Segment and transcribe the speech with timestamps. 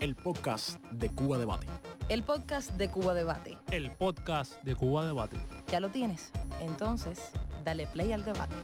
[0.00, 1.66] el podcast de Cuba Debate.
[2.08, 3.58] El podcast de Cuba Debate.
[3.70, 5.36] El podcast de Cuba Debate.
[5.68, 6.32] ¿Ya lo tienes?
[6.60, 7.30] Entonces,
[7.64, 8.54] dale play al debate.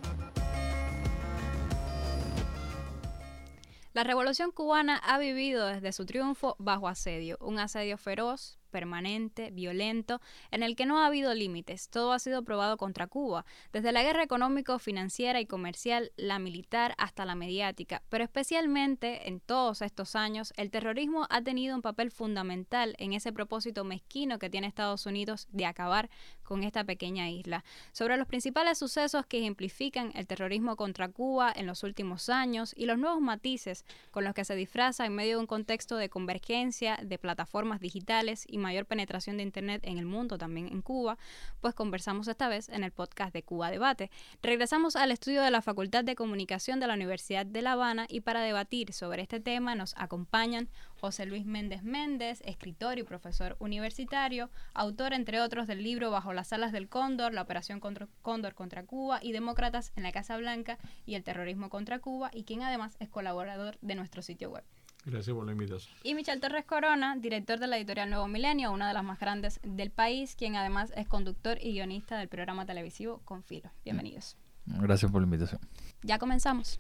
[3.95, 10.20] La revolución cubana ha vivido desde su triunfo bajo asedio, un asedio feroz, permanente, violento,
[10.50, 11.89] en el que no ha habido límites.
[11.89, 16.96] Todo ha sido probado contra Cuba, desde la guerra económico, financiera y comercial, la militar
[16.98, 18.03] hasta la mediática.
[18.08, 23.32] Pero especialmente en todos estos años, el terrorismo ha tenido un papel fundamental en ese
[23.32, 26.11] propósito mezquino que tiene Estados Unidos de acabar
[26.43, 27.64] con esta pequeña isla.
[27.93, 32.86] Sobre los principales sucesos que ejemplifican el terrorismo contra Cuba en los últimos años y
[32.86, 36.98] los nuevos matices con los que se disfraza en medio de un contexto de convergencia
[37.03, 41.19] de plataformas digitales y mayor penetración de Internet en el mundo, también en Cuba,
[41.61, 44.11] pues conversamos esta vez en el podcast de Cuba Debate.
[44.42, 48.20] Regresamos al estudio de la Facultad de Comunicación de la Universidad de La Habana y
[48.20, 50.69] para debatir sobre este tema nos acompañan
[51.00, 56.53] José Luis Méndez Méndez, escritor y profesor universitario, autor entre otros del libro Bajo las
[56.53, 61.17] alas del Cóndor, la operación Cóndor contra Cuba y Demócratas en la Casa Blanca y
[61.17, 64.65] el terrorismo contra Cuba y quien además es colaborador de nuestro sitio web.
[65.05, 65.95] Gracias por la invitación.
[66.05, 69.59] Y Michel Torres Corona, director de la editorial Nuevo Milenio, una de las más grandes
[69.64, 73.70] del país, quien además es conductor y guionista del programa televisivo Confilo.
[73.84, 74.36] Bienvenidos.
[74.64, 75.61] Gracias por la invitación.
[76.03, 76.78] Ya comenzamos.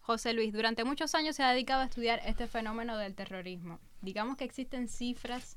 [0.00, 3.78] José Luis, durante muchos años se ha dedicado a estudiar este fenómeno del terrorismo.
[4.02, 5.56] Digamos que existen cifras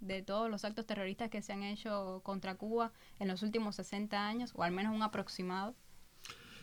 [0.00, 4.26] de todos los actos terroristas que se han hecho contra Cuba en los últimos 60
[4.26, 5.74] años, o al menos un aproximado.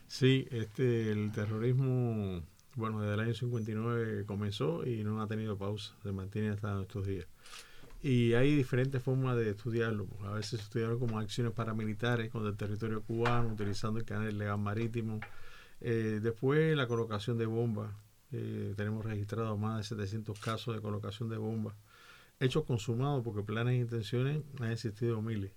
[0.08, 2.44] Sí, este, el terrorismo,
[2.76, 7.08] bueno, desde el año 59 comenzó y no ha tenido pausa, se mantiene hasta nuestros
[7.08, 7.28] días.
[8.04, 10.08] Y hay diferentes formas de estudiarlo.
[10.26, 14.58] A veces se estudiaron como acciones paramilitares contra el territorio cubano, utilizando el canal legal
[14.58, 15.20] marítimo,
[15.80, 17.92] eh, después la colocación de bombas.
[18.32, 21.76] Eh, tenemos registrado más de 700 casos de colocación de bombas.
[22.40, 25.52] Hechos consumados porque planes e intenciones han existido miles.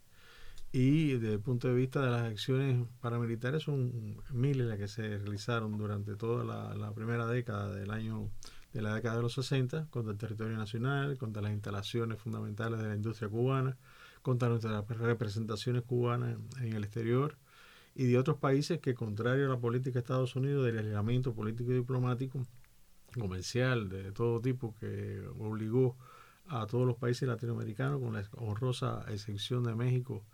[0.72, 5.18] Y desde el punto de vista de las acciones paramilitares son miles las que se
[5.18, 8.28] realizaron durante toda la, primera década del año
[8.72, 12.88] de la década de los 60 contra el territorio nacional, contra las instalaciones fundamentales de
[12.88, 13.76] la industria cubana,
[14.20, 17.36] contra nuestras representaciones cubanas en el exterior
[17.94, 21.70] y de otros países que, contrario a la política de Estados Unidos del aislamiento político
[21.70, 22.42] y diplomático,
[23.20, 25.96] comercial, de todo tipo, que obligó
[26.46, 30.24] a todos los países latinoamericanos, con la honrosa excepción de México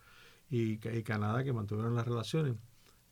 [0.50, 2.56] y, Canadá, que mantuvieron las relaciones.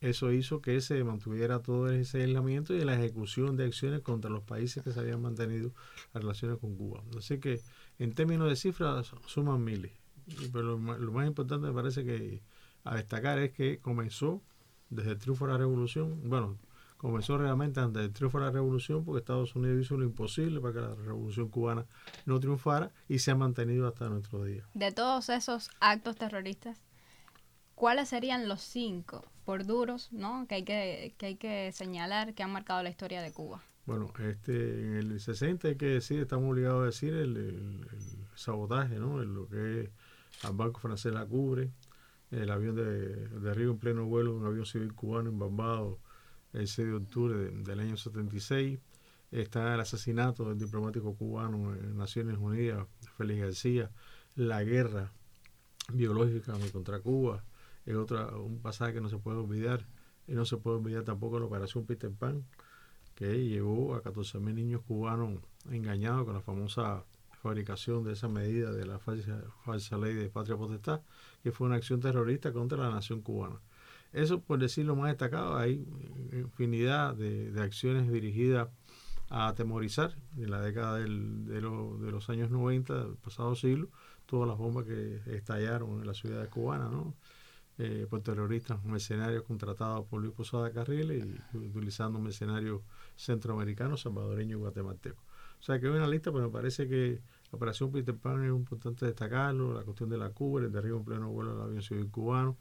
[0.01, 4.45] Eso hizo que se mantuviera todo ese aislamiento y la ejecución de acciones contra los
[4.45, 5.73] países que se habían mantenido
[6.15, 7.03] las relaciones con Cuba.
[7.17, 7.61] Así que,
[7.99, 9.93] en términos de cifras, suman miles.
[10.53, 12.43] Pero lo, lo más importante me parece que
[12.85, 14.43] a destacar es que comenzó
[14.91, 16.59] desde el triunfo de la revolución, bueno,
[16.99, 20.75] comenzó realmente antes del triunfo de la revolución porque Estados Unidos hizo lo imposible para
[20.75, 21.87] que la revolución cubana
[22.27, 24.69] no triunfara y se ha mantenido hasta nuestro día.
[24.75, 26.83] De todos esos actos terroristas,
[27.75, 30.47] ¿cuáles serían los cinco, por duros, ¿no?
[30.49, 33.63] que, hay que, que hay que señalar que han marcado la historia de Cuba?
[33.87, 37.87] Bueno, este, en el 60 hay que decir, estamos obligados a decir el,
[38.35, 39.19] sabotaje, ¿no?
[39.25, 39.91] lo que es
[40.43, 41.71] al Banco Francés la cubre,
[42.31, 45.99] el avión de, de arriba en pleno vuelo, un avión civil cubano embambado
[46.53, 48.79] el 6 de octubre del año 76.
[49.31, 52.87] Está el asesinato del diplomático cubano en Naciones Unidas,
[53.17, 53.91] Félix García,
[54.35, 55.13] la guerra
[55.93, 57.45] biológica contra Cuba,
[57.89, 59.87] es otra, un pasaje que no se puede olvidar.
[60.27, 62.45] Y no se puede olvidar tampoco la operación Peter Pan,
[63.15, 67.05] que llevó a 14.000 niños cubanos engañados con la famosa
[67.43, 71.01] fabricación de esa medida de la falsa, falsa ley de patria potestad,
[71.43, 73.59] que fue una acción terrorista contra la nación cubana.
[74.13, 75.87] Eso, por decirlo más destacado, hay
[76.33, 78.69] infinidad de, acciones dirigidas
[79.29, 83.89] a atemorizar en la década del, de, de, los años 90 del pasado siglo,
[84.27, 87.15] todas las bombas que estallaron en la ciudad cubana, ¿no?
[87.81, 92.83] Eh, por terroristas mercenarios contratados por Luis Posada Carriles y utilizando mercenarios
[93.15, 95.23] centroamericanos, salvadoreños y guatemaltecos.
[95.61, 97.21] O sea que hay una lista, pero me parece que
[97.53, 101.05] la operación Peter Pan es importante destacarlo, la cuestión de la Cuba, el derribo en
[101.05, 102.57] pleno vuelo del avión civil cubano,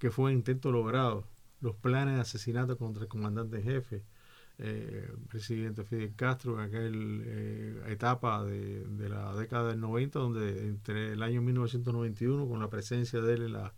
[0.00, 1.24] que fue un intento logrado,
[1.60, 4.02] los planes de asesinato contra el comandante en jefe,
[4.58, 10.68] eh, presidente Fidel Castro, en aquella eh, etapa de, de, la década del 90, donde
[10.68, 13.74] entre el año 1991, con la presencia de él en, la,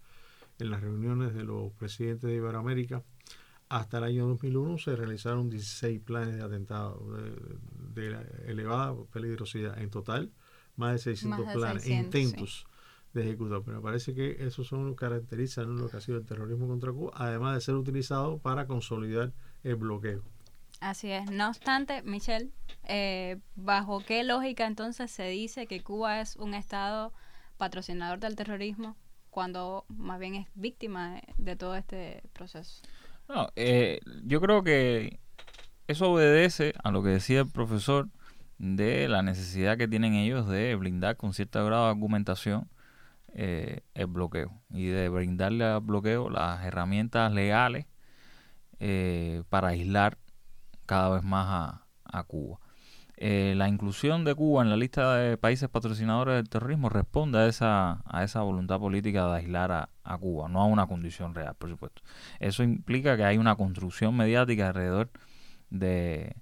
[0.60, 3.02] en las reuniones de los presidentes de Iberoamérica,
[3.68, 7.04] hasta el año 2001 se realizaron 16 planes de atentado
[7.94, 8.16] de,
[8.46, 9.76] elevada peligrosidad.
[9.80, 10.30] En total,
[10.76, 12.26] más de 600 Más de planes, 600, sí.
[12.26, 12.66] intentos
[13.12, 13.62] de ejecutar.
[13.64, 17.54] Pero parece que eso son caracterizan lo que ha sido el terrorismo contra Cuba, además
[17.54, 19.32] de ser utilizado para consolidar
[19.62, 20.22] el bloqueo.
[20.80, 21.30] Así es.
[21.30, 22.50] No obstante, Michelle,
[22.84, 27.12] eh, ¿bajo qué lógica entonces se dice que Cuba es un Estado
[27.56, 28.96] patrocinador del terrorismo
[29.30, 32.82] cuando más bien es víctima de, de todo este proceso?
[33.28, 35.20] No, eh, yo creo que
[35.86, 38.08] eso obedece a lo que decía el profesor
[38.58, 42.68] de la necesidad que tienen ellos de blindar con cierto grado de argumentación
[43.34, 47.86] eh, el bloqueo y de brindarle al bloqueo las herramientas legales
[48.78, 50.18] eh, para aislar
[50.86, 52.58] cada vez más a, Cuba.
[53.16, 57.46] Eh, la inclusión de Cuba en la lista de países patrocinadores del terrorismo responde a
[57.46, 61.54] esa, a esa voluntad política de aislar a, a Cuba, no a una condición real,
[61.56, 62.02] por supuesto.
[62.38, 65.10] Eso implica que hay una construcción mediática alrededor
[65.70, 66.36] de,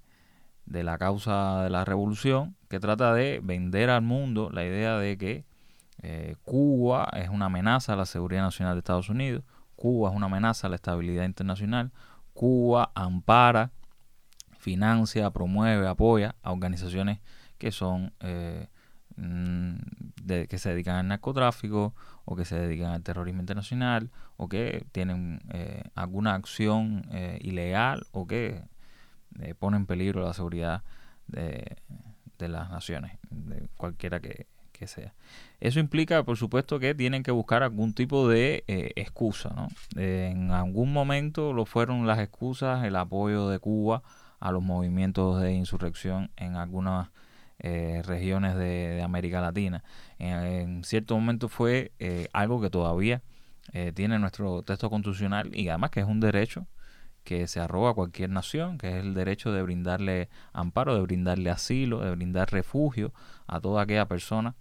[0.65, 5.17] de la causa de la revolución que trata de vender al mundo la idea de
[5.17, 5.45] que
[6.01, 9.43] eh, Cuba es una amenaza a la seguridad nacional de Estados Unidos,
[9.75, 11.91] Cuba es una amenaza a la estabilidad internacional,
[12.33, 13.71] Cuba ampara,
[14.57, 17.19] financia, promueve, apoya a organizaciones
[17.57, 18.67] que son eh,
[19.15, 19.75] mm,
[20.23, 21.95] de, que se dedican al narcotráfico
[22.25, 28.05] o que se dedican al terrorismo internacional o que tienen eh, alguna acción eh, ilegal
[28.11, 28.63] o que
[29.39, 30.83] eh, pone en peligro la seguridad
[31.27, 31.77] de,
[32.37, 34.47] de las naciones, de cualquiera que,
[34.81, 35.13] que sea.
[35.59, 39.53] Eso implica, por supuesto, que tienen que buscar algún tipo de eh, excusa.
[39.55, 39.67] ¿no?
[39.95, 44.01] En algún momento lo fueron las excusas, el apoyo de Cuba
[44.39, 47.09] a los movimientos de insurrección en algunas
[47.59, 49.83] eh, regiones de, América Latina.
[50.17, 53.21] En, cierto momento fue eh, algo que todavía
[53.93, 56.67] tiene nuestro texto constitucional y además que es un derecho
[57.23, 61.49] que se arroga a cualquier nación, que es el derecho de brindarle amparo, de brindarle
[61.49, 63.13] asilo, de brindar refugio
[63.47, 64.55] a toda aquella persona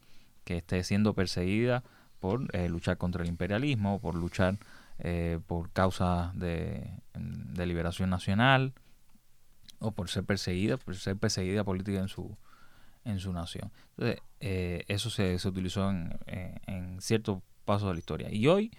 [0.45, 1.83] que esté siendo perseguida
[2.21, 4.59] por eh, luchar contra el imperialismo, por luchar
[4.99, 8.75] eh, por causas de, de liberación nacional
[9.79, 12.37] o por ser perseguida, por ser perseguida política en su
[13.07, 13.73] en su nación.
[13.97, 18.29] Entonces, eh, eso se, se utilizó en, en, ciertos pasos de la historia.
[18.31, 18.71] Y hoy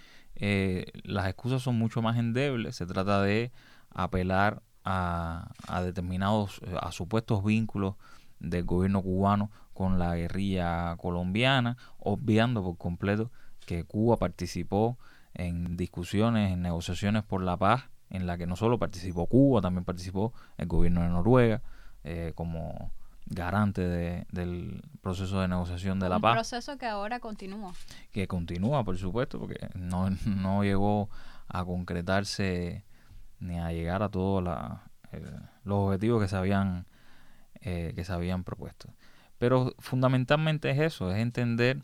[1.04, 2.75] las excusas son mucho más endebles.
[2.75, 3.52] Se trata de
[3.90, 7.96] apelar a, a determinados, a supuestos vínculos
[8.40, 9.50] del gobierno cubano
[9.81, 13.31] con la guerrilla colombiana, obviando por completo
[13.66, 15.00] que Cuba participó
[15.33, 19.83] en discusiones, en negociaciones por la paz, en la que no solo participó Cuba, también
[19.83, 21.63] participó el gobierno de Noruega
[22.04, 22.92] eh, como
[23.25, 27.74] garante de, del proceso de negociación de la Un paz proceso que ahora continúa.
[28.12, 31.10] que continúa, por supuesto, porque no, no llegó
[31.48, 32.86] a concretarse
[33.39, 34.48] ni a llegar a todos
[35.12, 35.25] eh,
[35.63, 36.86] los objetivos que se habían
[37.63, 38.89] eh, que se habían propuesto.
[39.42, 41.82] Pero fundamentalmente es eso, es entender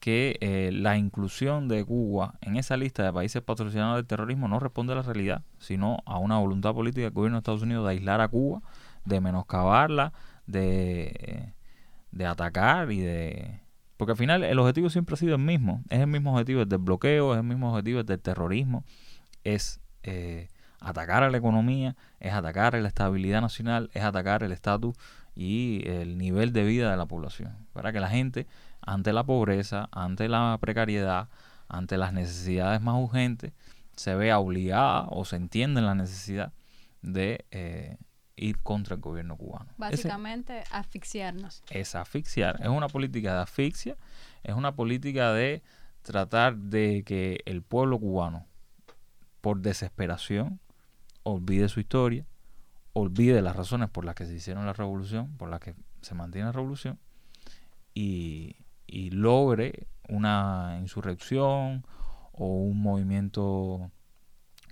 [0.00, 4.58] que eh, la inclusión de Cuba en esa lista de países patrocinados del terrorismo no
[4.60, 7.90] responde a la realidad, sino a una voluntad política del gobierno de Estados Unidos de
[7.90, 8.62] aislar a Cuba,
[9.04, 10.14] de menoscabarla,
[10.46, 11.52] de,
[12.12, 13.60] de atacar y de...
[13.98, 16.68] Porque al final el objetivo siempre ha sido el mismo, es el mismo objetivo el
[16.70, 18.84] del bloqueo, es el mismo objetivo el del terrorismo,
[19.44, 20.48] es eh,
[20.80, 24.96] atacar a la economía, es atacar a la estabilidad nacional, es atacar el estatus
[25.36, 28.46] y el nivel de vida de la población, para que la gente
[28.80, 31.28] ante la pobreza, ante la precariedad,
[31.68, 33.52] ante las necesidades más urgentes,
[33.96, 36.52] se vea obligada o se entiende la necesidad
[37.02, 37.98] de eh,
[38.36, 39.66] ir contra el gobierno cubano.
[39.72, 41.62] Ese- Básicamente, asfixiarnos.
[41.70, 42.58] es asfixiar.
[42.62, 43.96] Es una política de asfixia,
[44.42, 45.62] es una política de
[46.02, 48.46] tratar de que el pueblo cubano,
[49.40, 50.60] por desesperación,
[51.24, 52.24] olvide su historia,
[52.98, 56.46] olvide las razones por las que se hicieron la revolución, por las que se mantiene
[56.46, 56.98] la revolución,
[57.92, 61.84] y, y logre una insurrección
[62.32, 63.90] o un movimiento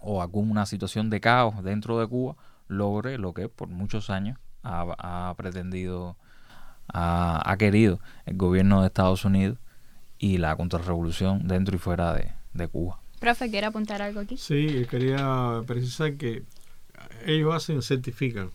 [0.00, 4.86] o alguna situación de caos dentro de Cuba, logre lo que por muchos años ha,
[4.98, 6.16] ha pretendido
[6.88, 9.58] ha, ha querido el gobierno de Estados Unidos
[10.18, 13.00] y la contrarrevolución dentro y fuera de, de Cuba.
[13.20, 14.36] Profe, ¿quiere apuntar algo aquí?
[14.38, 16.44] Sí, quería precisar que
[17.26, 18.50] ellos hacen, certifican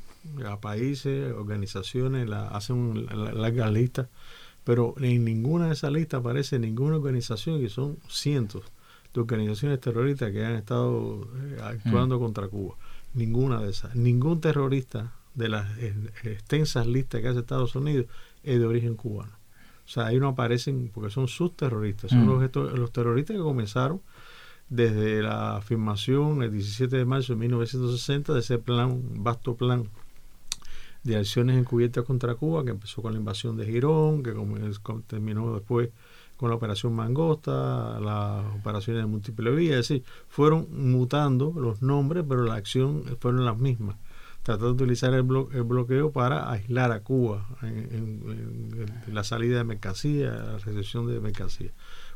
[0.45, 4.07] a países, organizaciones, la, hacen la- largas listas,
[4.63, 8.63] pero en ninguna de esas listas aparece ninguna organización, que son cientos
[9.13, 12.75] de organizaciones terroristas que han estado eh, actuando contra Cuba.
[13.13, 13.95] Ninguna de esas.
[13.95, 18.05] Ningún terrorista de las eh, extensas listas que hace Estados Unidos
[18.43, 19.31] es de origen cubano.
[19.85, 22.27] O sea, ahí no aparecen porque son sus terroristas, son Mm.
[22.53, 24.01] los, los terroristas que comenzaron
[24.69, 29.89] desde la afirmación el 17 de marzo de 1960 de ese plan, vasto plan
[31.03, 34.33] de acciones encubiertas contra Cuba, que empezó con la invasión de Girón, que
[35.07, 35.89] terminó después
[36.37, 42.23] con la operación Mangosta, las operaciones de múltiple vía, es decir, fueron mutando los nombres,
[42.27, 43.97] pero la acción fueron las mismas.
[44.43, 50.57] Trató de utilizar el, bloqueo para aislar a Cuba en, la salida de mercancía, la
[50.59, 51.71] recepción de mercancía.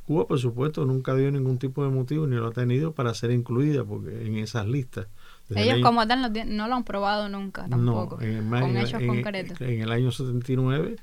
[0.05, 3.31] Cuba, por supuesto, nunca dio ningún tipo de motivo ni lo ha tenido para ser
[3.31, 5.07] incluida porque en esas listas.
[5.49, 9.61] Ellos como tal no, lo han probado nunca tampoco, en el, con hechos concretos.
[9.61, 10.97] En el año 79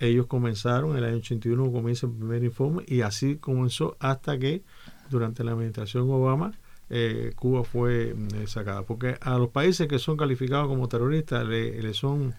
[0.00, 4.62] ellos comenzaron, en el año 81 comienza el primer informe y así comenzó hasta que
[5.10, 6.52] durante la administración Obama
[6.88, 8.82] eh, Cuba fue mm, sacada.
[8.82, 12.34] Porque a los países que son calificados como terroristas le, son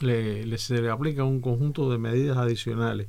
[0.00, 3.08] le, se le aplica un conjunto de medidas adicionales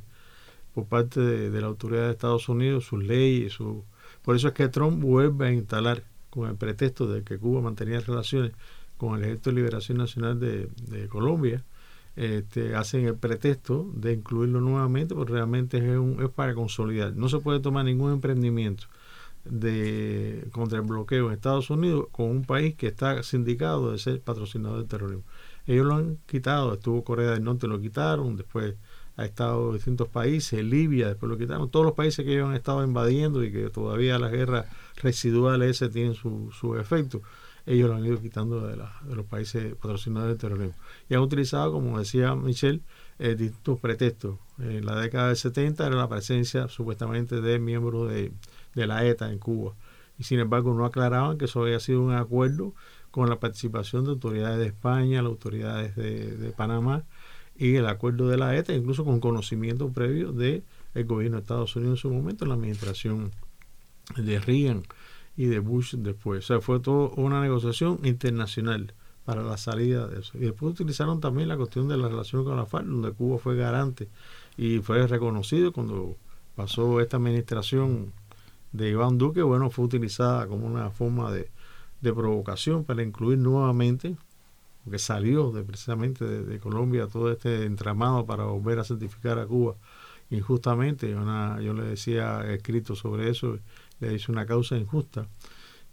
[0.77, 3.84] por parte de, la autoridad de Estados Unidos, sus leyes, su,
[4.22, 8.00] por eso es que Trump vuelve a instalar con el pretexto de que Cuba mantenía
[8.00, 8.51] relaciones
[8.96, 11.63] con el Ejército de Liberación Nacional de, Colombia,
[12.15, 17.15] este, hacen el pretexto de incluirlo nuevamente, porque realmente es, un, es para consolidar.
[17.15, 18.86] No se puede tomar ningún emprendimiento
[19.46, 24.22] de contra el bloqueo en Estados Unidos con un país que está sindicado de ser
[24.22, 25.24] patrocinador del terrorismo.
[25.65, 28.75] Ellos lo han quitado, estuvo Corea del Norte lo quitaron, después
[29.17, 32.83] ha estado distintos países, Libia después lo quitaron, todos los países que ellos han estado
[32.83, 37.21] invadiendo y que todavía las guerras residuales ese tienen su, su efecto,
[37.65, 40.81] ellos lo han ido quitando de, de los países patrocinadores del terrorismo.
[41.09, 42.81] Y han utilizado, como decía Michelle,
[43.19, 44.38] eh, distintos pretextos.
[44.57, 48.31] En la década del 70 era la presencia supuestamente de miembros de,
[48.74, 49.74] de la ETA en Cuba.
[50.17, 52.74] Y sin embargo no aclaraban que eso había sido un acuerdo
[53.12, 57.03] con la participación de autoridades de España, las autoridades de, Panamá
[57.57, 61.75] y el acuerdo de la ETA, incluso con conocimiento previo del el gobierno de Estados
[61.75, 63.31] Unidos en su momento, en la administración
[64.15, 64.83] de Reagan
[65.35, 66.45] y de Bush después.
[66.45, 68.93] O sea, fue toda una negociación internacional
[69.25, 70.37] para la salida de eso.
[70.37, 73.55] Y después utilizaron también la cuestión de la relación con la FARC, donde Cuba fue
[73.55, 74.07] garante
[74.57, 76.15] y fue reconocido cuando
[76.55, 78.13] pasó esta administración
[78.71, 81.49] de Iván Duque, bueno, fue utilizada como una forma de,
[82.01, 84.15] provocación para incluir nuevamente,
[84.88, 89.75] porque salió de, precisamente de, Colombia todo este entramado para volver a certificar a Cuba
[90.29, 91.12] injustamente.
[91.12, 93.60] yo le decía escrito sobre eso,
[94.00, 95.27] le hice una causa injusta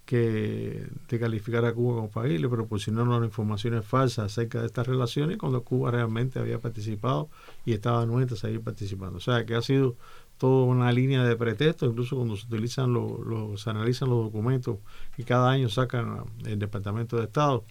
[0.04, 5.38] que de calificar a Cuba como país, le proporcionaron informaciones falsas acerca de estas relaciones
[5.38, 7.28] cuando Cuba realmente había participado
[7.64, 9.16] y estaba anuente a seguir participando.
[9.16, 9.96] O sea que ha sido
[10.38, 14.76] toda una línea de pretextos, incluso cuando se utilizan los, se analizan los documentos
[15.16, 17.64] que cada año sacan el Departamento de Estado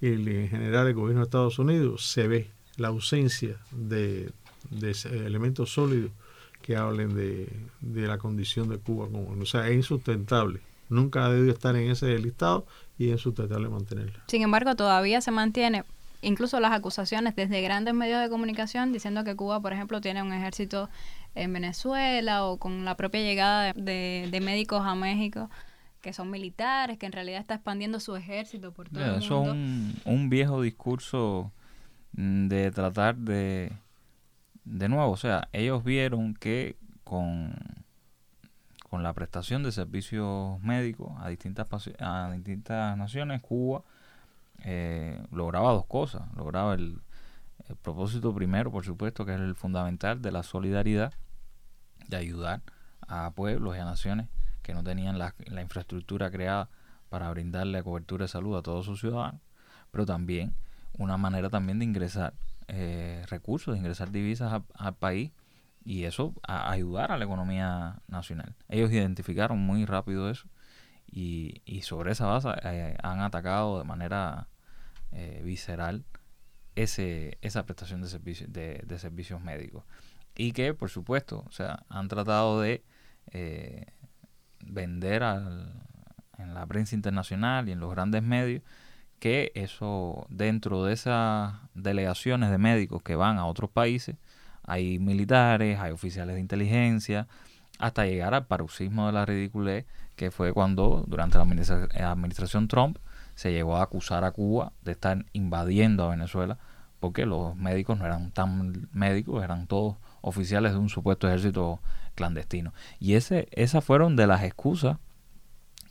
[0.00, 4.30] y en general el gobierno de Estados Unidos, se ve la ausencia de,
[5.04, 6.12] elementos sólidos
[6.62, 7.48] que hablen de,
[7.80, 10.60] la condición de Cuba como, o sea, es insustentable.
[10.88, 12.66] Nunca ha debido estar en ese listado
[12.98, 14.24] y es insustentable mantenerla.
[14.28, 15.84] Sin embargo, todavía se mantiene
[16.22, 20.32] incluso las acusaciones desde grandes medios de comunicación diciendo que Cuba, por ejemplo, tiene un
[20.32, 20.88] ejército
[21.34, 25.50] en Venezuela o con la propia llegada de, médicos a México
[26.08, 29.26] que son militares, que en realidad está expandiendo su ejército por todo el mundo.
[29.26, 31.52] Eso es un, viejo discurso
[32.12, 33.72] mm, de tratar de,
[34.64, 37.54] de nuevo, o sea, ellos vieron que con,
[38.88, 41.68] con la prestación de servicios médicos a distintas,
[42.00, 43.82] a distintas naciones, Cuba
[44.64, 46.22] eh, lograba dos cosas.
[46.36, 47.02] Lograba el,
[47.68, 51.12] el propósito primero, por supuesto, que es el fundamental de la solidaridad,
[52.08, 52.62] de ayudar
[53.06, 54.28] a pueblos y a naciones
[54.68, 56.68] que no tenían la, infraestructura creada
[57.08, 59.40] para brindarle cobertura de salud a todos sus ciudadanos,
[59.90, 60.52] pero también
[60.98, 62.34] una manera también de ingresar
[62.66, 65.32] eh, recursos, de ingresar divisas al país
[65.86, 68.54] y eso a ayudar a la economía nacional.
[68.68, 70.48] Ellos identificaron muy rápido eso
[71.10, 74.48] y, sobre esa base eh, han atacado de manera
[75.12, 76.04] eh, visceral
[76.74, 79.84] ese, esa prestación de, servicios de, servicios médicos.
[80.36, 82.84] Y que, por supuesto, o sea, han tratado de
[84.64, 85.72] vender al,
[86.38, 88.62] en la prensa internacional y en los grandes medios
[89.18, 94.16] que eso dentro de esas delegaciones de médicos que van a otros países
[94.68, 97.26] hay militares, hay oficiales de inteligencia,
[97.78, 102.98] hasta llegar al paroxismo de la ridiculez que fue cuando durante la administración Trump
[103.34, 106.58] se llegó a acusar a Cuba de estar invadiendo a Venezuela
[107.00, 111.80] porque los médicos no eran tan médicos, eran todos oficiales de un supuesto ejército
[112.18, 112.74] clandestino.
[112.98, 114.98] Y ese, esas fueron de las excusas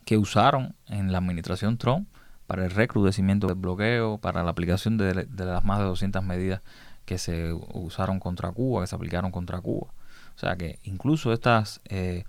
[0.03, 2.09] que usaron en la administración Trump
[2.47, 6.61] para el recrudecimiento del bloqueo, para la aplicación de, las más de 200 medidas
[7.05, 9.87] que se usaron contra Cuba, que se aplicaron contra Cuba.
[10.35, 12.25] O sea que incluso estas eh,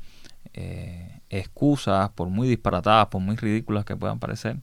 [0.55, 4.59] eh, excusas, por muy disparatadas, por muy ridículas que puedan parecer,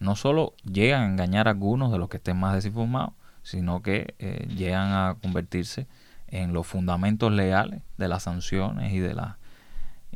[0.00, 4.14] no solo llegan a engañar a algunos de los que estén más desinformados, sino que
[4.18, 5.86] eh, llegan a convertirse
[6.30, 9.38] en los fundamentos legales de las sanciones y de la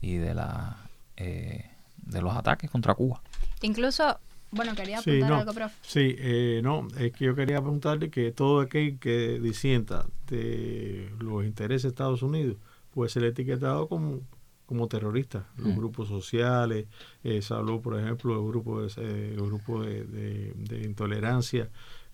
[0.00, 0.76] y de la
[1.16, 3.22] eh, de los ataques contra Cuba.
[3.62, 4.18] Incluso,
[4.50, 5.38] bueno, quería Sí, apuntar no.
[5.38, 5.74] algo, profe.
[5.82, 11.44] Sí, eh, no, es que yo quería preguntarle que todo aquel que disienta de los
[11.44, 12.56] intereses de Estados Unidos
[12.90, 14.20] puede ser etiquetado como,
[14.66, 15.46] como terrorista.
[15.56, 15.76] Los Mm.
[15.76, 16.86] grupos sociales,
[17.22, 21.70] eh, se habló, por ejemplo, del grupo de, eh, el grupo de, de- de intolerancia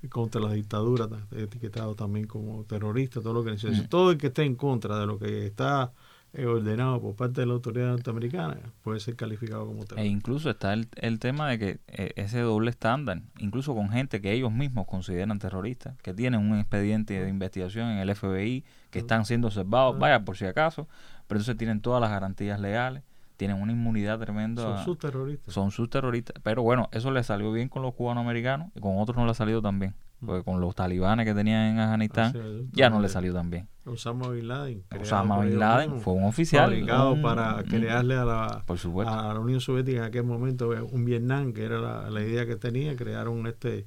[0.09, 3.83] contra la dictadura, ta- etiquetado también como terrorista, todo lo que necesita.
[3.85, 3.89] Mm.
[3.89, 5.93] Todo el que esté en contra de lo que está
[6.33, 10.07] eh, ordenado por parte de la autoridad norteamericana puede ser calificado como E terrorista.
[10.13, 14.33] incluso está el, el tema de que eh, ese doble estándar, incluso con gente que
[14.33, 19.25] ellos mismos consideran terroristas, que tienen un expediente de investigación en el FBI, que están
[19.25, 20.87] siendo observados, vaya por si acaso,
[21.27, 23.03] pero entonces tienen todas las garantías legales,
[23.41, 24.63] tienen una inmunidad tremenda.
[24.63, 25.55] Son sus terroristas.
[25.55, 26.37] son sus terroristas.
[26.43, 29.39] Pero bueno, eso les salió bien con los cubanoamericanos y con otros no les ha
[29.39, 29.95] salido tan bien.
[30.25, 33.33] Porque con los talibanes que tenían en Afganistán O sea, eso ya no les salió
[33.33, 33.67] tan bien.
[33.87, 34.85] Osama Bin Laden.
[35.01, 36.65] Osama Bin Laden fue un oficial.
[36.67, 39.11] fabricado un- para un- crearle a la, Por supuesto.
[39.15, 42.45] a la Unión Soviética en aquel momento eh, un Vietnam, que era la, la idea
[42.45, 43.87] que tenía, crearon este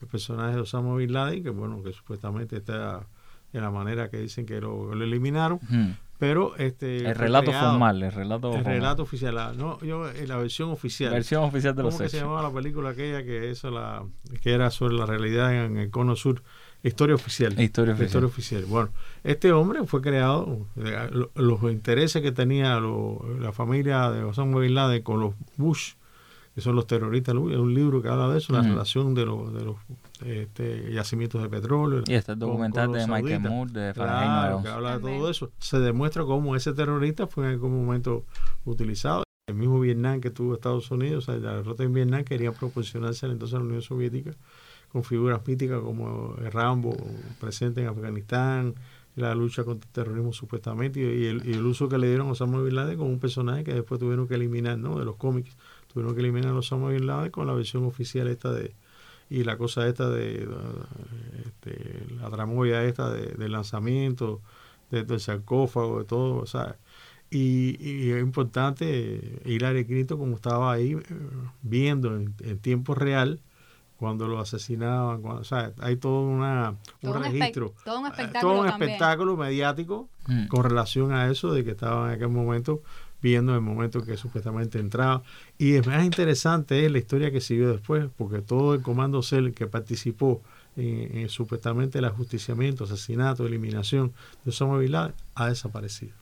[0.00, 3.06] el personaje de Osama Bin Laden, que bueno, que supuestamente está
[3.52, 5.94] de la manera que dicen que lo, lo eliminaron, Ujú.
[6.18, 8.72] Pero este El relato creado, formal, el relato el formal.
[8.74, 11.10] relato oficial, la, no, yo eh, la versión oficial.
[11.12, 12.28] Versión oficial de los ¿Cómo que se hechos.
[12.28, 14.04] llamaba la película aquella que eso la
[14.42, 16.42] que era sobre la realidad en el cono sur?
[16.82, 17.58] Historia oficial.
[17.58, 18.06] Historia oficial.
[18.06, 18.64] historia oficial.
[18.66, 18.90] Bueno,
[19.22, 24.58] este hombre fue creado, eh, lo- los intereses que tenía lo- la familia de Osama
[24.60, 25.94] Bin Laden con los Bush,
[26.54, 29.52] que son los terroristas, es un libro que habla de eso, la relación de, los
[29.52, 29.76] de los
[30.24, 32.02] este, yacimientos de petróleo.
[32.06, 33.50] Y está el con- documental de Michael sauditas.
[33.50, 34.62] Moore de Claro, 9/11.
[34.62, 35.50] que habla de todo eso.
[35.58, 38.24] Se demuestra cómo ese terrorista fue en algún momento
[38.64, 39.24] utilizado.
[39.48, 43.26] El mismo Vietnam que tuvo Estados Unidos, o sea, la derrota en Vietnam quería proporcionarse
[43.26, 44.30] entonces a la Unión Soviética
[44.90, 46.96] con figuras míticas como Rambo,
[47.40, 48.74] presente en Afganistán,
[49.16, 52.28] la lucha contra el terrorismo supuestamente, y, y el, y el uso que le dieron
[52.28, 54.96] a Osama Bin Laden como un personaje que después tuvieron que eliminar, ¿no?
[54.98, 55.56] De los cómics,
[55.94, 58.74] tuvieron que eliminar a Osama Bin Laden con la versión oficial esta de
[59.30, 60.46] y la cosa esta de, de-
[61.46, 64.40] este, la tramoya esta de, del lanzamiento
[64.90, 66.76] de- del sarcófago de todo o sea
[67.30, 71.02] y, y es importante Hillary Clinton como estaba ahí eh,
[71.62, 73.40] viendo en, en tiempo real
[73.96, 78.00] cuando lo asesinaban cuando- o sea hay todo una, un Todo un espe- registro todo
[78.00, 80.46] un eh, espectáculo todo un espectáculo mediático Mm.
[80.48, 82.80] con relación a eso de que estaba en aquel momento
[83.24, 85.22] viendo el momento que supuestamente entraba.
[85.56, 89.54] Y es más interesante es la historia que siguió después, porque todo el comando CEL
[89.54, 90.42] que participó
[90.76, 94.12] en, en supuestamente el ajusticiamiento, asesinato, eliminación
[94.44, 96.12] de Osama Bin Laden, ha desaparecido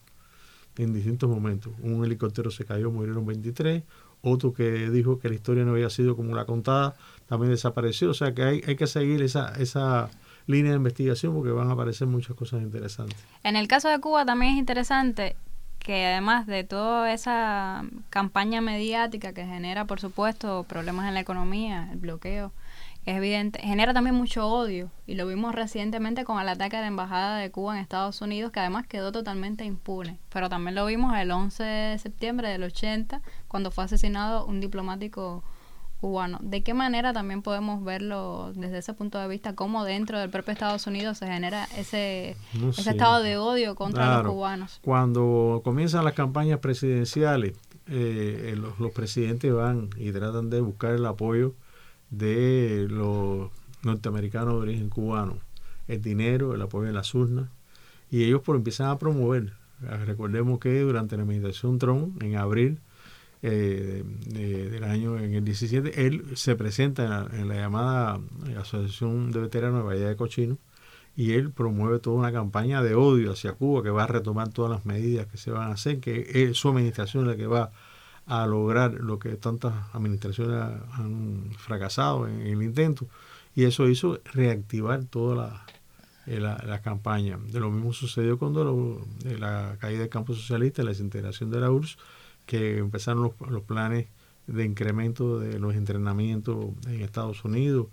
[0.78, 1.72] en distintos momentos.
[1.82, 3.82] Un helicóptero se cayó, murieron 23,
[4.22, 6.94] otro que dijo que la historia no había sido como la contada,
[7.26, 8.10] también desapareció.
[8.10, 10.08] O sea que hay, hay que seguir esa, esa
[10.46, 13.18] línea de investigación porque van a aparecer muchas cosas interesantes.
[13.42, 15.34] En el caso de Cuba también es interesante
[15.82, 21.88] que además de toda esa campaña mediática que genera, por supuesto, problemas en la economía,
[21.90, 22.52] el bloqueo,
[23.04, 24.90] es evidente, genera también mucho odio.
[25.08, 28.52] Y lo vimos recientemente con el ataque a la Embajada de Cuba en Estados Unidos,
[28.52, 30.18] que además quedó totalmente impune.
[30.32, 35.42] Pero también lo vimos el 11 de septiembre del 80, cuando fue asesinado un diplomático
[36.02, 36.38] cubano.
[36.42, 40.52] ¿De qué manera también podemos verlo desde ese punto de vista, cómo dentro del propio
[40.52, 44.22] Estados Unidos se genera ese, No ese estado de odio contra Claro.
[44.24, 44.80] los cubanos?
[44.82, 47.52] Cuando comienzan las campañas presidenciales,
[47.86, 51.54] eh, eh, los, los presidentes van y tratan de buscar el apoyo
[52.10, 53.50] de los
[53.84, 55.38] norteamericanos de origen cubano,
[55.86, 57.46] el dinero, el apoyo de las urnas,
[58.10, 59.52] y ellos pues empiezan a promover.
[60.04, 62.78] Recordemos que durante la administración Trump, en abril
[63.42, 68.20] eh, de- del año, en el 17, él se presenta en la, llamada
[68.58, 70.58] Asociación de Veteranos de Bahía de Cochino,
[71.16, 74.70] y él promueve toda una campaña de odio hacia Cuba que va a retomar todas
[74.70, 77.70] las medidas que se van a hacer, que es su administración la que va
[78.26, 80.56] a lograr lo que tantas administraciones
[80.92, 83.06] han fracasado en el intento
[83.54, 85.66] y eso hizo reactivar toda la,
[86.26, 87.38] eh, la, campaña.
[87.50, 89.06] De lo mismo sucedió cuando lo-
[89.38, 91.98] la caída del campo socialista, la desintegración de la URSS,
[92.46, 94.06] que empezaron los, los planes
[94.46, 97.88] de incremento de los entrenamientos en Estados Unidos,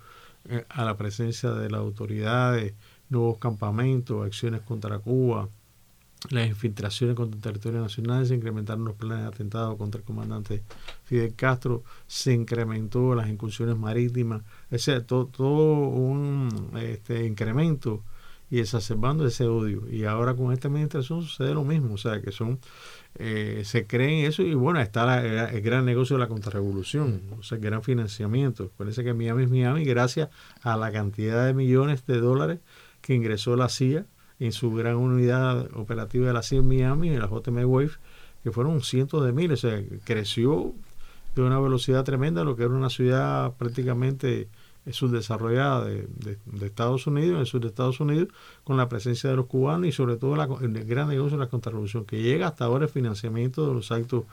[0.45, 2.73] eh, a la presencia de las autoridades,
[3.09, 5.49] nuevos campamentos, acciones contra Cuba,
[6.31, 10.63] las infiltraciones contra el territorio nacional, se incrementaron los planes de atentado contra el comandante
[11.05, 18.03] Fidel Castro, se incrementó las incursiones marítimas, o sea, todo, todo un este, incremento
[18.51, 19.83] y exacerbando ese odio.
[19.91, 22.59] Y ahora con esta administración sucede lo mismo, o sea, que son,
[23.15, 27.43] eh, se creen eso y bueno, está la- el gran negocio de la contrarrevolución, o
[27.43, 28.71] sea, el gran financiamiento.
[28.77, 30.29] Parece que Miami es Miami gracias
[30.63, 32.59] a la cantidad de millones de dólares
[33.01, 34.05] que ingresó la CIA
[34.39, 37.91] en su gran unidad operativa de la CIA en Miami, en la JM Wave,
[38.43, 40.73] que fueron cientos de miles, o sea, creció
[41.35, 44.47] de una velocidad tremenda lo que era una ciudad prácticamente eh,
[44.93, 48.29] subdesarrollada de, de- de Estados Unidos, en el sur de Estados Unidos,
[48.63, 52.05] con la presencia de los cubanos y sobre todo el gran negocio de la contrarrevolución,
[52.05, 54.23] que llega hasta ahora el financiamiento de los actos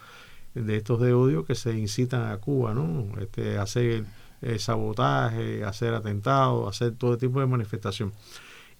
[0.55, 3.07] de estos de odio que se incitan a Cuba, ¿no?
[3.21, 4.05] Este, hacer
[4.42, 8.12] eh, sabotaje, hacer atentados, hacer todo tipo de manifestación.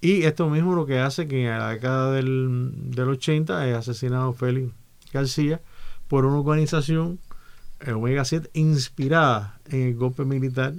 [0.01, 4.33] Y esto mismo lo que hace que en la década del, del 80 es asesinado
[4.35, 4.73] Félix
[5.13, 5.61] García
[6.09, 7.19] por una organización,
[7.95, 10.73] Omega 7, inspirada en el golpe militar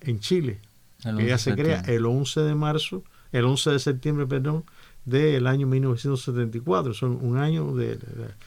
[0.00, 0.60] en Chile.
[1.04, 4.64] El que ya 11 se crea el 11 de marzo, el 11 de septiembre, perdón,
[5.04, 6.94] del año 1974.
[6.94, 7.98] Son un año de,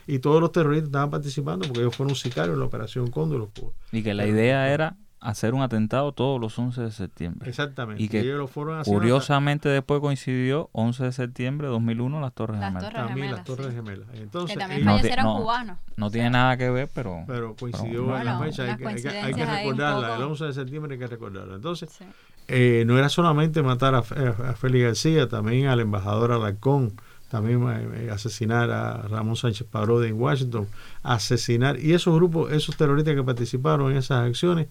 [0.08, 3.50] Y todos los terroristas estaban participando porque ellos fueron sicarios en la Operación Cóndor.
[3.92, 7.50] Y que la idea era hacer un atentado todos los 11 de septiembre.
[7.50, 8.02] Exactamente.
[8.04, 12.34] Y que ellos lo fueron haciendo Curiosamente después coincidió 11 de septiembre de 2001 las
[12.34, 12.84] Torres Las Gemelas.
[12.92, 13.76] Torres también Gemelas, las Torres sí.
[13.76, 14.08] Gemelas.
[14.14, 15.38] Entonces, que también fallecieron no.
[15.38, 15.78] cubanos.
[15.98, 17.24] No tiene nada que ver, pero...
[17.28, 18.64] pero coincidió Pero- en la Bueno, fecha.
[18.64, 20.08] Hay que, hay que- hay que coincidencias ahí un recordarla.
[20.10, 20.18] poco.
[20.24, 21.56] El 11 de septiembre hay que recordarla.
[21.56, 22.06] Entonces, Sí.
[22.48, 26.94] eh, no era solamente matar a, a- a Félix García, también al embajador Alarcón,
[27.30, 27.64] también
[27.96, 30.68] eh, asesinar a Ramón Sánchez Parodi en Washington,
[31.02, 31.80] asesinar.
[31.80, 34.68] Y esos grupos, esos terroristas que participaron en esas acciones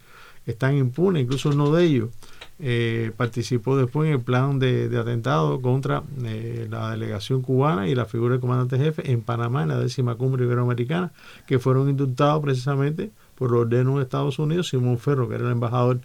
[0.47, 2.11] están impunes, incluso uno de ellos
[2.59, 8.05] eh, participó después en el plan de, atentado contra eh, la delegación cubana y la
[8.05, 11.13] figura del comandante jefe en Panamá, en la décima cumbre iberoamericana,
[11.47, 16.01] que fueron indultados precisamente por los de Estados Unidos, Simón Ferro, que era el embajador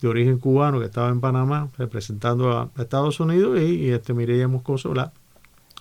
[0.00, 4.48] de origen cubano que estaba en Panamá representando a, Estados Unidos y, y este Mireya
[4.48, 5.12] Moscoso la,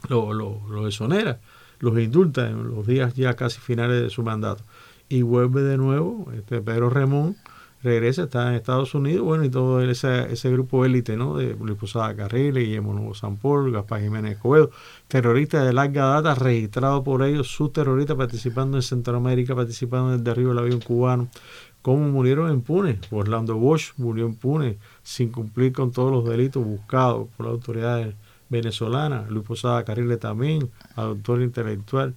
[0.07, 1.39] lo, lo, lo exonera,
[1.79, 4.63] los indulta en los días ya casi finales de su mandato.
[5.09, 7.35] Y vuelve de nuevo, este Pedro Remón
[7.83, 11.37] regresa, está en Estados Unidos, bueno, y todo ese, ese grupo élite, ¿no?
[11.37, 14.71] De Luis Posada Carril, Guillermo Nuevo Sampol, Gaspar Jiménez Escobedo,
[15.07, 20.23] terroristas de larga data, registrados por ellos, sus terroristas participando en Centroamérica, participando en el
[20.23, 21.27] derribo del avión cubano,
[21.81, 22.99] cómo murieron impunes.
[23.11, 28.15] Orlando Bosch murió impune, sin cumplir con todos los delitos buscados por las autoridades
[28.49, 29.29] venezolanas.
[29.29, 32.15] Luis Posada Carrile también, autor intelectual,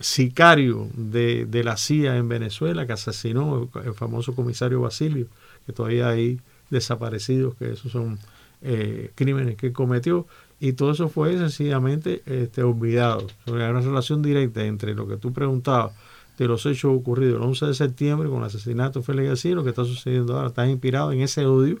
[0.00, 5.26] sicario de, de la CIA en Venezuela, que asesinó el famoso comisario Basilio,
[5.66, 8.18] que todavía hay desaparecidos, que esos son
[8.62, 10.26] eh, crímenes que cometió.
[10.60, 13.26] Y todo eso fue sencillamente este, olvidado.
[13.44, 15.92] Sobre una relación directa entre lo que tú preguntabas
[16.36, 19.64] de los hechos ocurridos el 11 de septiembre con el asesinato de Félix García, lo
[19.64, 21.80] que está sucediendo ahora, está inspirado en ese odio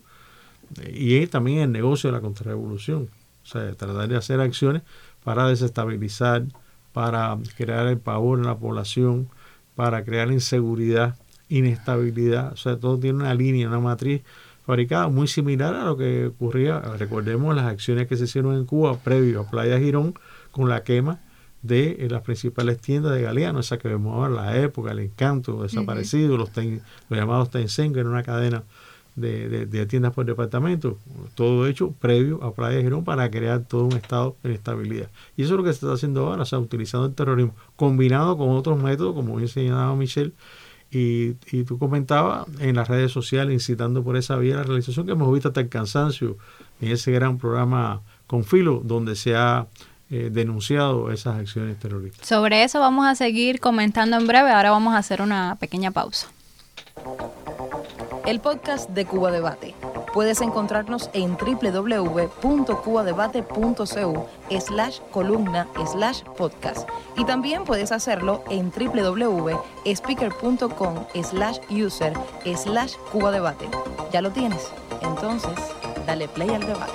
[0.80, 3.08] eh, y también el negocio de la contrarrevolución.
[3.44, 4.82] O sea, tratar de hacer acciones
[5.24, 6.44] para desestabilizar,
[6.98, 9.28] para crear el pavor en la población,
[9.76, 11.14] para crear inseguridad,
[11.48, 12.52] inestabilidad.
[12.54, 14.22] O sea, todo tiene una línea, una matriz
[14.66, 18.98] fabricada muy similar a lo que ocurría, recordemos las acciones que se hicieron en Cuba
[18.98, 20.14] previo a Playa Girón
[20.50, 21.20] con la quema
[21.62, 25.62] de eh, las principales tiendas de Galeano, esa que vemos ahora, la época, el encanto,
[25.62, 28.64] desaparecido, los, ten- los llamados Tencent, que era una cadena
[29.20, 30.98] de, de- de tiendas por departamento,
[31.34, 35.08] todo hecho previo a Playa Girón para crear todo un estado de estabilidad.
[35.36, 38.36] Y eso es lo que se está haciendo ahora, o sea, utilizando el terrorismo, combinado
[38.36, 40.32] con otros métodos, como bien señalaba Michelle,
[40.90, 45.12] y, y tú comentabas en las redes sociales, incitando por esa vía la realización que
[45.12, 46.38] hemos visto hasta el cansancio
[46.80, 49.66] en ese gran programa Confilo, donde se ha
[50.10, 52.26] eh, denunciado esas acciones terroristas.
[52.26, 54.50] Sobre eso vamos a seguir comentando en breve.
[54.50, 56.28] Ahora vamos a hacer una pequeña pausa.
[58.28, 59.74] El podcast de Cuba Debate.
[60.12, 64.26] Puedes encontrarnos en www.cubadebate.cu
[64.60, 66.86] slash columna slash podcast
[67.16, 72.12] y también puedes hacerlo en www.speaker.com slash user
[72.54, 73.66] slash cubadebate.
[74.12, 74.70] ¿Ya lo tienes?
[75.00, 75.58] Entonces,
[76.06, 76.92] dale play al debate.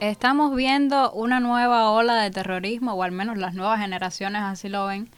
[0.00, 4.86] Estamos viendo una nueva ola de terrorismo, o al menos las nuevas generaciones así lo
[4.86, 5.08] ven,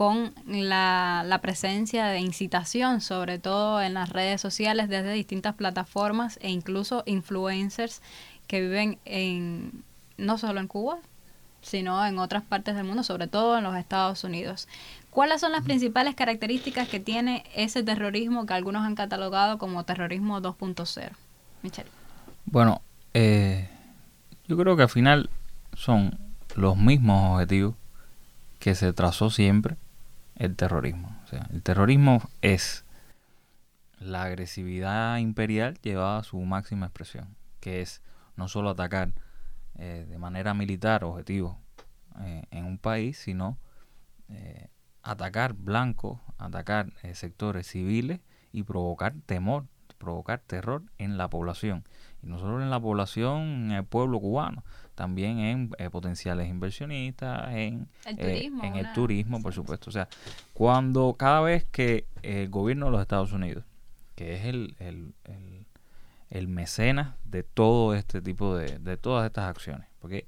[0.00, 6.38] con la, la presencia de incitación, sobre todo en las redes sociales, desde distintas plataformas
[6.40, 8.00] e incluso influencers
[8.46, 9.84] que viven en
[10.16, 11.00] no solo en Cuba,
[11.60, 14.68] sino en otras partes del mundo, sobre todo en los Estados Unidos.
[15.10, 20.40] ¿Cuáles son las principales características que tiene ese terrorismo que algunos han catalogado como terrorismo
[20.40, 21.10] 2.0?
[21.62, 21.90] Michelle.
[22.46, 22.80] Bueno,
[23.12, 23.68] eh,
[24.48, 25.28] yo creo que al final
[25.74, 26.18] son
[26.56, 27.74] los mismos objetivos
[28.60, 29.76] que se trazó siempre
[30.40, 31.14] el terrorismo.
[31.24, 32.86] O sea, el terrorismo es
[33.98, 38.00] la agresividad imperial llevaba a su máxima expresión, que es
[38.36, 39.12] no solo atacar
[39.78, 41.56] eh, de manera militar objetivos
[42.22, 43.58] eh, en un país, sino
[44.30, 44.68] eh,
[45.02, 49.66] atacar blancos, atacar sectores civiles y provocar temor,
[49.98, 51.84] provocar terror en la población.
[52.22, 54.64] Y no solo en la población, en el pueblo cubano,
[55.00, 59.88] también en potenciales inversionistas, en el turismo, en el turismo por supuesto.
[59.88, 60.08] O sea,
[60.52, 63.64] cuando cada vez que el gobierno de los Estados Unidos,
[64.14, 65.14] que es el, el,
[66.28, 69.86] el mecenas de todo este tipo de, de todas estas acciones.
[70.00, 70.26] Porque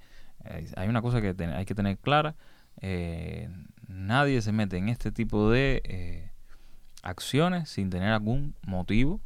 [0.75, 2.35] hay una cosa que hay que tener clara,
[2.81, 3.51] eh,
[3.89, 6.31] nadie se mete en este tipo de eh,
[7.03, 9.21] acciones sin tener algún motivo.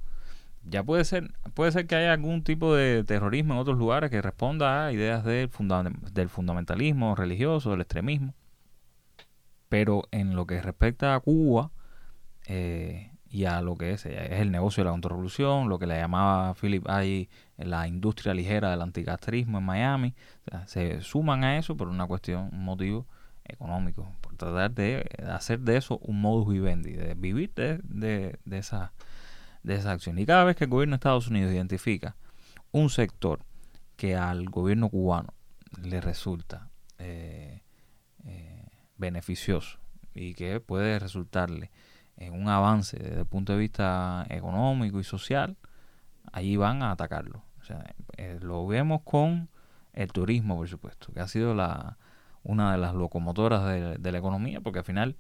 [0.68, 4.20] Ya puede ser, puede ser que haya algún tipo de terrorismo en otros lugares que
[4.20, 8.34] responda a ideas del, fundamentalismo religioso, del extremismo.
[9.68, 11.70] Pero en lo que respecta a Cuba,
[12.46, 16.54] eh, y a lo que es, el negocio de la contrarrevolución, lo que le llamaba
[16.54, 20.14] Philip ahí la industria ligera del anticastrismo en Miami.
[20.66, 23.06] se suman a eso por una cuestión, un motivo
[23.44, 28.92] económico, por tratar de hacer de eso un modus vivendi, de vivir de, de, esa,
[29.66, 30.18] de esa acción.
[30.18, 32.14] Y cada vez que el gobierno de Estados Unidos identifica
[32.70, 33.40] un sector
[33.96, 35.34] que al gobierno cubano
[35.82, 37.62] le resulta eh,
[38.24, 39.78] eh, beneficioso
[40.14, 41.72] y que puede resultarle
[42.16, 45.56] en un avance desde el punto de vista económico y social,
[46.32, 47.42] allí van a atacarlo.
[47.60, 49.48] O sea, eh, lo vemos con
[49.92, 51.52] el turismo, por supuesto, que ha sido
[52.44, 53.64] una de las locomotoras
[54.00, 55.16] de, la economía, porque al final,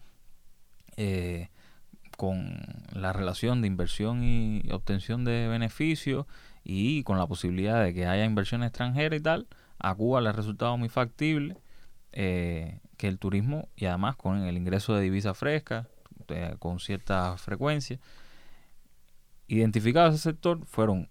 [2.16, 2.58] con
[2.92, 6.26] la relación de inversión y obtención de beneficios
[6.64, 9.46] y con la posibilidad de que haya inversión extranjera y tal,
[9.78, 11.56] a Cuba le ha resultado muy factible
[12.12, 15.86] eh, que el turismo y además con el ingreso de divisas frescas,
[16.28, 18.00] eh, con cierta frecuencia.
[19.48, 21.08] Identificados ese sector, fueron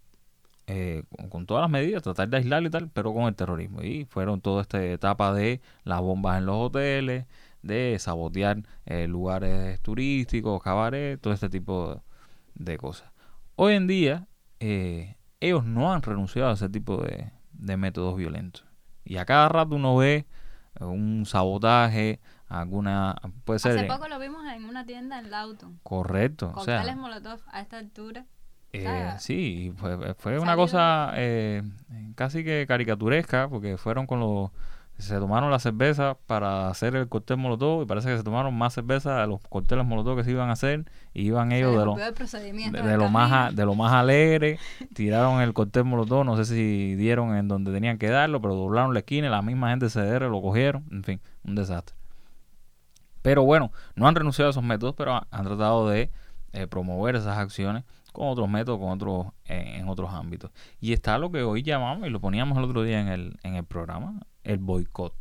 [0.67, 3.81] eh, con, todas las medidas, tratar de aislarlo y tal, pero con el terrorismo.
[3.83, 7.25] Y fueron toda esta etapa de las bombas en los hoteles,
[7.65, 12.03] de sabotear eh, lugares turísticos, cabaret, todo este tipo
[12.53, 13.11] de, cosas.
[13.55, 14.27] Hoy en día,
[14.59, 18.65] ellos no han renunciado a ese tipo de, de métodos violentos.
[19.03, 20.25] Y a cada rato uno ve
[20.79, 26.53] un sabotaje, alguna puede ser hace poco lo vimos en una tienda en Lawton correcto
[26.55, 28.25] o sea molotov a esta altura
[28.71, 31.63] eh, sí fue, fue una cosa eh,
[32.15, 34.51] casi que caricaturesca porque fueron con los
[34.97, 38.73] se tomaron la cerveza para hacer el cóctel molotov y parece que se tomaron más
[38.73, 41.95] cerveza de los cócteles molotov que se iban a hacer y iban ellos de lo,
[41.95, 44.57] de, lo más de lo más alegre
[44.93, 48.93] tiraron el cóctel molotov no sé si dieron en donde tenían que darlo pero doblaron
[48.93, 51.95] la esquina y la misma gente se lo cogieron en fin un desastre.
[53.21, 56.11] Pero bueno, no han renunciado a esos métodos, pero han tratado de
[56.53, 57.83] eh, promover esas acciones
[58.15, 60.51] con otros métodos, con otros, en otros ámbitos.
[60.79, 63.55] Y está lo que hoy llamamos, y lo poníamos el otro día en el, en
[63.55, 65.13] el programa, el boicot.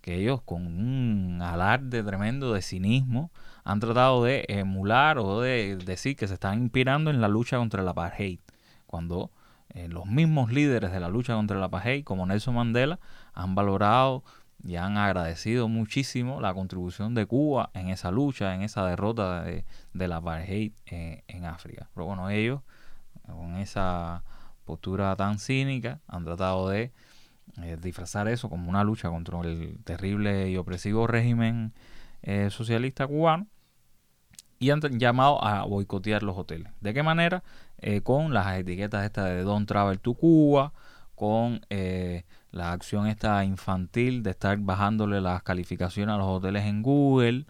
[0.00, 3.30] Que ellos con un alarde tremendo de cinismo
[3.64, 7.82] han tratado de emular o de decir que se están inspirando en la lucha contra
[7.82, 8.40] el apartheid.
[8.86, 9.30] Cuando
[9.70, 12.98] eh, los mismos líderes de la lucha contra el apartheid, como Nelson Mandela,
[13.32, 14.24] han valorado
[14.64, 19.64] y han agradecido muchísimo la contribución de Cuba en esa lucha, en esa derrota de,
[19.92, 21.88] la apartheid eh, en África.
[21.94, 22.60] Pero bueno, ellos,
[23.26, 24.22] con esa
[24.64, 26.92] postura tan cínica, han tratado de
[27.62, 31.72] eh, disfrazar eso como una lucha contra el terrible y opresivo régimen
[32.22, 33.48] eh, socialista cubano
[34.60, 36.72] y han llamado a boicotear los hoteles.
[36.80, 37.42] ¿De qué manera?
[38.04, 40.72] con las etiquetas estas de Don't Travel to Cuba,
[41.16, 41.66] con
[42.52, 47.46] la acción esta infantil de estar bajándole las calificaciones a los hoteles en Google,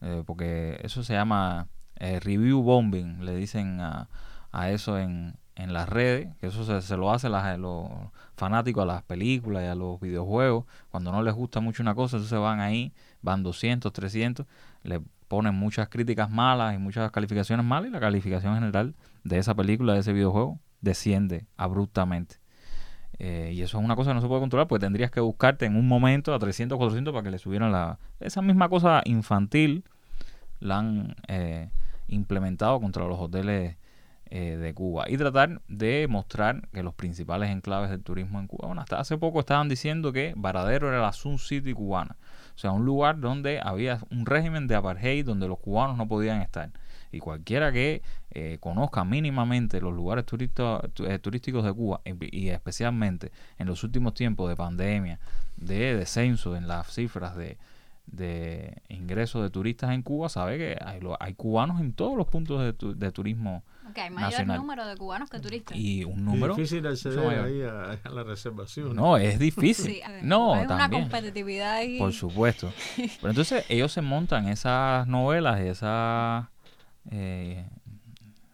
[0.00, 4.08] eh, porque eso se llama eh, review bombing, le dicen a,
[4.52, 7.90] a eso en, en, las redes, que eso se, se lo hace a los
[8.36, 12.16] fanáticos a las películas y a los videojuegos, cuando no les gusta mucho una cosa,
[12.16, 12.92] entonces van ahí,
[13.22, 14.46] van 200, 300,
[14.82, 19.54] le ponen muchas críticas malas y muchas calificaciones malas y la calificación general de esa
[19.54, 22.36] película, de ese videojuego, desciende abruptamente.
[23.18, 25.64] Eh, y eso es una cosa que no se puede controlar porque tendrías que buscarte
[25.64, 27.98] en un momento a 300, 400 para que le subieran la...
[28.20, 29.84] Esa misma cosa infantil
[30.60, 31.70] la han eh,
[32.08, 33.76] implementado contra los hoteles
[34.28, 35.04] eh, de Cuba.
[35.08, 39.40] Y tratar de mostrar que los principales enclaves del turismo en Cuba, hasta hace poco
[39.40, 42.16] estaban diciendo que Varadero era la Sun City cubana,
[42.54, 46.42] o sea, un lugar donde había un régimen de apartheid donde los cubanos no podían
[46.42, 46.70] estar
[47.12, 53.66] y cualquiera que eh, conozca mínimamente los lugares eh, turísticos de Cuba y especialmente en
[53.66, 55.18] los últimos tiempos de pandemia,
[55.56, 57.56] de descenso en las cifras de,
[58.06, 62.26] de ingresos de turistas en Cuba sabe que hay, lo- hay cubanos en todos los
[62.28, 64.56] puntos de, tu- de turismo Ok, hay mayor Nacional.
[64.58, 65.76] número de cubanos que turistas.
[65.76, 68.94] y un Es número difícil acceder ahí a, a la reservación.
[68.96, 71.98] no es difícil Sí, no hay una también competitividad ahí.
[71.98, 76.46] por supuesto pero entonces ellos se montan esas novelas y esas
[77.10, 77.66] eh,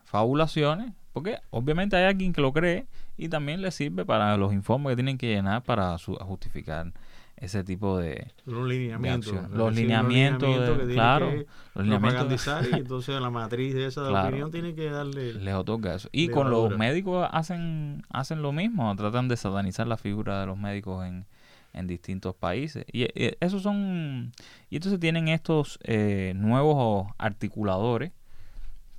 [0.05, 2.87] fabulaciones porque obviamente hay alguien que lo cree
[3.19, 6.91] y también le sirve para los informes que tienen que llenar para su- justificar
[7.37, 9.33] ese tipo de, Los lineamientos.
[9.51, 10.49] los decir, lineamientos,
[10.95, 14.29] claro que los lineamientos y entonces la matriz de esa de Claro.
[14.29, 16.09] opinión tiene que darle les otorga eso.
[16.13, 20.57] Y con los médicos hacen, hacen lo mismo, tratan de satanizar la figura de los
[20.57, 21.27] médicos en,
[21.73, 22.85] en distintos países.
[22.93, 24.33] Y, eh, esos son.
[24.71, 28.13] Y entonces tienen estos eh, nuevos articuladores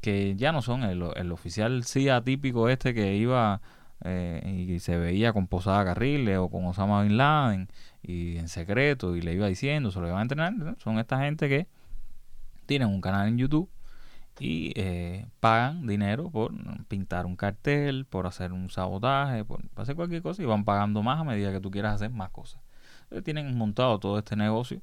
[0.04, 3.62] que ya no son el, el oficial CIA típico este que iba
[4.04, 7.70] eh, y se veía con Posada Carriles o con Osama Bin Laden
[8.04, 10.54] y en secreto y le iba diciendo, se lo iban a entrenar.
[10.80, 11.68] Son esta gente que
[12.66, 13.70] tienen un canal en YouTube
[14.40, 16.52] y eh, pagan dinero por
[16.88, 21.22] pintar un cartel, por hacer un sabotaje, por hacer cualquier cosa y van pagando más
[21.22, 22.62] a medida que tú quieras hacer más cosas.
[23.04, 24.82] Entonces tienen montado todo este negocio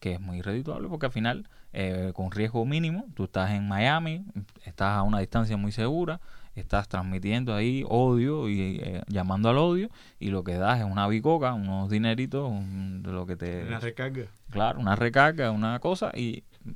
[0.00, 4.24] que es muy redituable porque al final eh, con riesgo mínimo tú estás en Miami,
[4.64, 6.20] estás a una distancia muy segura,
[6.54, 11.06] estás transmitiendo ahí odio y eh, llamando al odio y lo que das es una
[11.08, 14.24] bicoca, unos dineritos un- de lo que te la recarga.
[14.50, 16.70] claro, una recarga, una cosa y mm,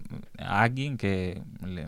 [0.44, 1.86] alguien que le-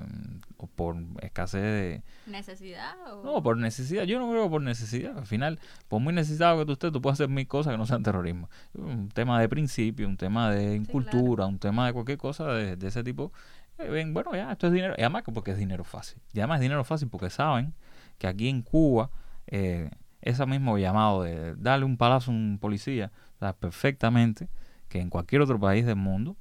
[0.62, 3.25] o por escasez de ¿Necesidad o...?
[3.25, 4.05] no por necesidad.
[4.05, 5.18] Yo no creo por necesidad.
[5.18, 7.85] Al final por muy necesitado que tú estés tú puedes hacer mil cosas que no
[7.85, 8.48] sean terrorismo.
[8.75, 12.77] Un tema de principio un tema de Sí, cultura un tema de cualquier cosa de,
[12.77, 13.33] de ese tipo
[13.79, 14.94] eh, ven bueno ya esto es dinero.
[14.96, 16.20] Y además que porque es dinero fácil.
[16.33, 17.75] Y además es dinero fácil porque saben
[18.18, 19.11] que aquí en Cuba
[19.48, 24.48] eh, ese mismo llamado de darle un palazo a un policía sabes perfectamente
[24.88, 26.37] que en cualquier otro país del mundo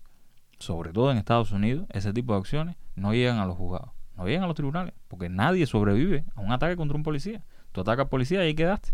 [0.61, 3.89] sobre todo en Estados Unidos, ese tipo de acciones no llegan a los juzgados,
[4.23, 7.41] no a los tribunales, porque nadie sobrevive a un ataque contra un policía.
[7.71, 8.91] Tú atacas al policía y ahí quedaste.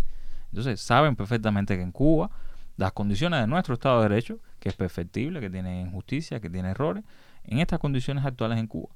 [0.52, 2.30] Entonces saben perfectamente que en Cuba
[2.78, 6.70] las condiciones de nuestro Estado de Derecho, que es perfectible, que tiene injusticia, que tiene
[6.70, 7.04] errores,
[7.44, 8.90] en estas condiciones actuales en Cuba,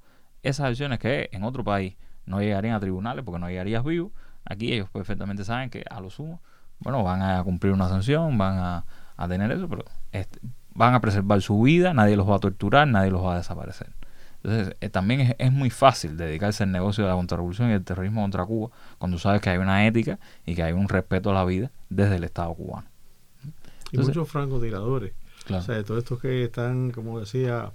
[0.43, 4.11] esas acciones que en otro país no llegarían a tribunales porque no llegarías vivo,
[4.45, 6.41] aquí ellos perfectamente saben que a lo sumo,
[6.79, 8.85] bueno, van a cumplir una sanción, van a,
[9.17, 10.39] a tener eso, pero este,
[10.73, 13.93] van a preservar su vida, nadie los va a torturar, nadie los va a desaparecer.
[14.43, 17.83] Entonces, eh, también es, es muy fácil dedicarse al negocio de la contrarrevolución y el
[17.83, 21.33] terrorismo contra Cuba cuando sabes que hay una ética y que hay un respeto a
[21.33, 22.87] la vida desde el Estado cubano.
[23.91, 25.13] Y muchos francotiradores.
[25.45, 25.61] Claro.
[25.63, 27.71] O sea, de todos estos que están, como decía,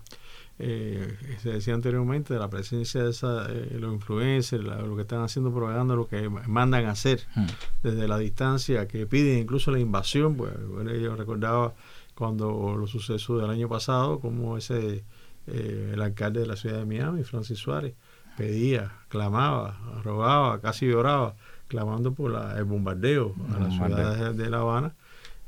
[0.59, 5.03] eh, se decía anteriormente, de la presencia de esa, eh, los influencers, la- lo que
[5.03, 7.47] están haciendo propaganda, lo que mandan hacer Hmm.
[7.83, 10.35] desde la distancia, que piden incluso la invasión.
[10.37, 11.75] Pues, bueno, yo recordaba
[12.15, 15.05] cuando los sucesos del año pasado, como ese,
[15.47, 17.95] eh, el alcalde de la ciudad de Miami, Francis Suárez,
[18.37, 21.35] pedía, clamaba, rogaba, casi lloraba,
[21.69, 24.95] clamando por la- el bombardeo a la ciudad de, de La Habana,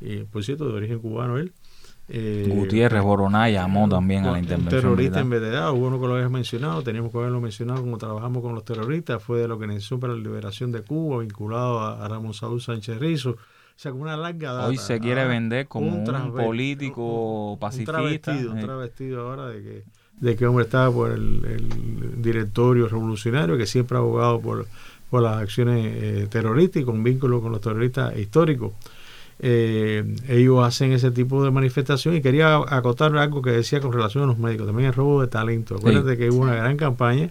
[0.00, 1.52] y por cierto, de origen cubano él.
[2.10, 5.40] Eh, Gutiérrez Boroná llamó también a la intervención terrorista militar.
[5.40, 8.54] en verdad, hubo uno que lo habías mencionado, teníamos que haberlo mencionado como trabajamos con
[8.54, 12.32] los terroristas, fue de la Organización para la Liberación de Cuba, vinculado a, a Ramón
[12.32, 13.36] Saúl Sánchez Rizo.
[13.78, 14.66] Sea, una larga data.
[14.66, 17.92] Hoy se quiere Ahora, vender como un, transver- político un- pacifista.
[17.92, 19.82] Un travestido, un eh, travestido ahora de que,
[20.18, 24.66] de que hombre estaba por el, el directorio revolucionario, que siempre ha abogado por,
[25.10, 28.72] por las acciones eh, terroristas y con vínculo con los terroristas históricos.
[29.38, 34.24] Eh, ellos hacen ese tipo de manifestación y quería acotar algo que decía con relación
[34.24, 35.76] a los médicos, también el robo de talento.
[35.76, 37.30] Acuérdate que hubo una gran campaña,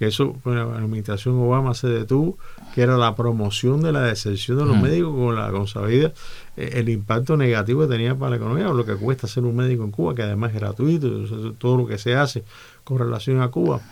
[0.00, 2.38] que eso con la administración Obama se detuvo,
[2.74, 6.14] que era la promoción de la deserción de los médicos con la con sabida,
[6.56, 9.54] eh, el impacto negativo que tenía para la economía, o lo que cuesta ser un
[9.54, 12.44] médico en Cuba, que además es gratuito, todo lo que se hace
[12.82, 13.82] con relación a Cuba.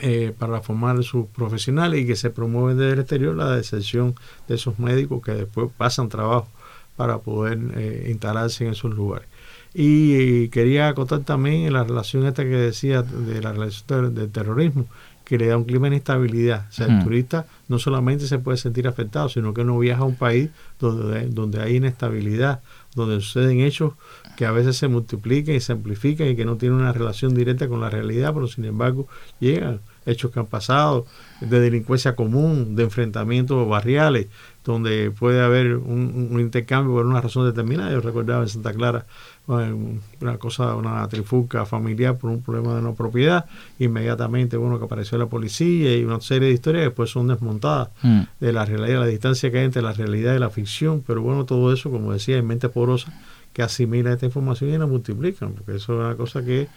[0.00, 4.16] eh, para formar sus profesionales y que se promueve desde el exterior la deserción
[4.48, 6.48] de esos médicos que después pasan trabajo
[6.96, 9.28] para poder eh, instalarse en esos lugares.
[9.74, 14.86] Y, quería acotar también en la relación esta que decía de la relación del terrorismo,
[15.24, 16.66] que le da un clima de inestabilidad.
[16.68, 17.04] O sea, el Mm.
[17.04, 21.28] turista no solamente se puede sentir afectado, sino que no viaja a un país donde,
[21.28, 22.60] donde hay inestabilidad,
[22.94, 23.94] donde suceden hechos
[24.36, 27.68] que a veces se multiplican y se amplifican y que no tienen una relación directa
[27.68, 29.08] con la realidad, pero sin embargo
[29.40, 31.06] llegan hechos que han pasado
[31.40, 34.26] de delincuencia común, de enfrentamientos barriales,
[34.64, 37.92] donde puede haber un, un intercambio por una razón determinada.
[37.92, 39.06] Yo recordaba en Santa Clara
[39.46, 43.44] bueno, una cosa, una trifulca familiar por un problema de no propiedad,
[43.78, 47.90] inmediatamente bueno que apareció la policía y una serie de historias que después son desmontadas
[48.02, 51.20] mm, de la realidad, la distancia que hay entre la realidad y la ficción, pero
[51.20, 53.12] bueno, todo eso, como decía, en mente porosa,
[53.52, 56.68] que asimilan esta información y la multiplican, porque eso es una cosa que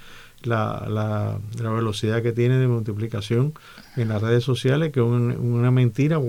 [0.43, 3.53] la, la, la velocidad que tiene de multiplicación
[3.95, 6.19] en las redes sociales, que una mentira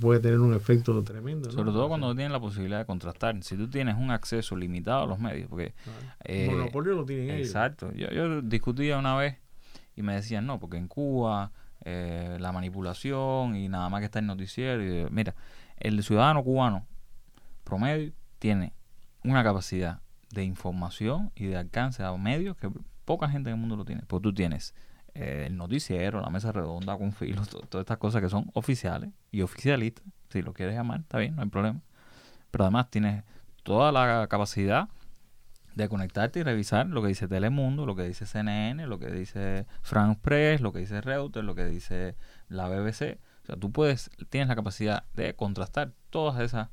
[0.00, 1.50] puede tener un efecto tremendo.
[1.50, 3.42] Sobre todo cuando tienes la posibilidad de contrastar.
[3.42, 5.74] Si tú tienes un acceso limitado a los medios, porque...
[6.24, 7.48] el monopolio lo tienen ellos.
[7.48, 7.92] Exacto.
[7.92, 9.36] Yo, yo discutía una vez
[9.96, 11.52] y me decían, no, porque en Cuba
[11.84, 14.82] eh, la manipulación y nada más que está el noticiero.
[14.82, 15.34] Y, mira,
[15.76, 16.86] el ciudadano cubano
[17.64, 18.72] promedio tiene
[19.24, 20.00] una capacidad
[20.30, 22.70] de información y de alcance a medios que
[23.08, 24.02] poca gente en el mundo lo tiene.
[24.06, 24.74] Porque tú tienes
[25.14, 29.40] eh, el noticiero, la mesa redonda con filos, todas estas cosas que son oficiales y
[29.40, 30.04] oficialistas.
[30.28, 31.80] Si lo quieres llamar, está bien, no hay problema.
[32.50, 33.24] Pero además tienes
[33.62, 34.90] toda la capacidad
[35.74, 39.64] de conectarte y revisar lo que dice Telemundo, lo que dice CNN, lo que dice
[39.80, 42.14] France Press, lo que dice Reuters, lo que dice
[42.48, 43.20] la BBC.
[43.42, 46.68] O sea, tú puedes, tienes la capacidad de contrastar todas esas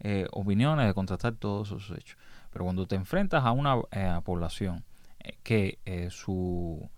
[0.00, 2.16] eh, opiniones, de contrastar todos esos hechos.
[2.50, 4.82] Pero cuando te enfrentas a una eh, población
[5.24, 5.78] eh, que
[6.10, 6.88] su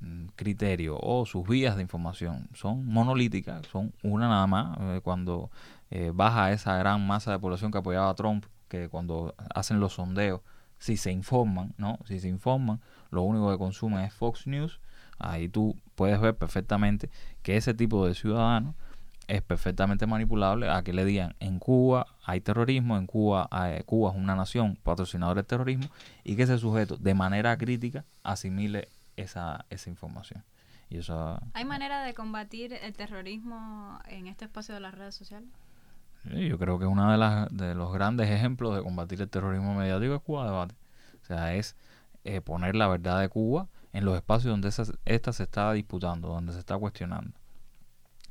[0.00, 5.50] mm, criterio o sus vías de información son monolíticas, son una nada más, cuando
[6.12, 10.42] baja esa gran masa de población que apoyaba a Trump, que cuando hacen los sondeos,
[10.78, 11.98] si se informan, ¿no?
[12.06, 14.80] Si se informan, lo único que consumen es Fox News,
[15.18, 17.10] ahí tú puedes ver perfectamente
[17.42, 18.74] que ese tipo de ciudadano
[19.28, 24.10] es perfectamente manipulable a que le digan en Cuba hay terrorismo, en Cuba eh, Cuba
[24.10, 25.88] es una nación patrocinadora del terrorismo
[26.24, 30.44] y que ese sujeto de manera crítica asimile esa, esa información.
[30.90, 35.48] Y eso, ¿Hay manera de combatir el terrorismo en este espacio de las redes sociales?
[36.24, 40.14] yo creo que uno de, las, de los grandes ejemplos de combatir el terrorismo mediático
[40.14, 40.74] es Cuba Debate.
[41.22, 41.76] O sea, es
[42.24, 46.28] eh, poner la verdad de Cuba en los espacios donde esa, esta se está disputando,
[46.28, 47.37] donde se está cuestionando.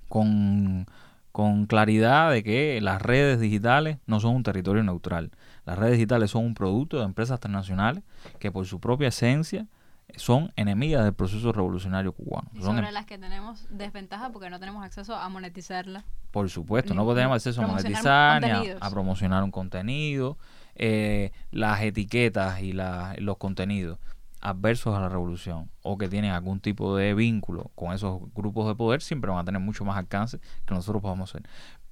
[0.08, 0.88] Con,
[1.32, 5.32] con claridad de que las redes digitales no son un territorio neutral.
[5.66, 8.04] Las redes digitales son un producto de empresas transnacionales
[8.40, 9.68] que por su propia esencia
[10.16, 12.50] son enemigas del proceso revolucionario cubano.
[12.54, 16.06] Y sobre las que tenemos desventaja porque no tenemos acceso a monetizarla.
[16.32, 20.38] Por supuesto, no tenemos acceso a monetizar ni a, promocionar un contenido.
[20.76, 24.00] Eh, las etiquetas y los contenidos
[24.48, 28.76] adversos a la revolución o que tienen algún tipo de vínculo con esos grupos de
[28.76, 31.48] poder siempre van a tener mucho más alcance que nosotros podamos hacer.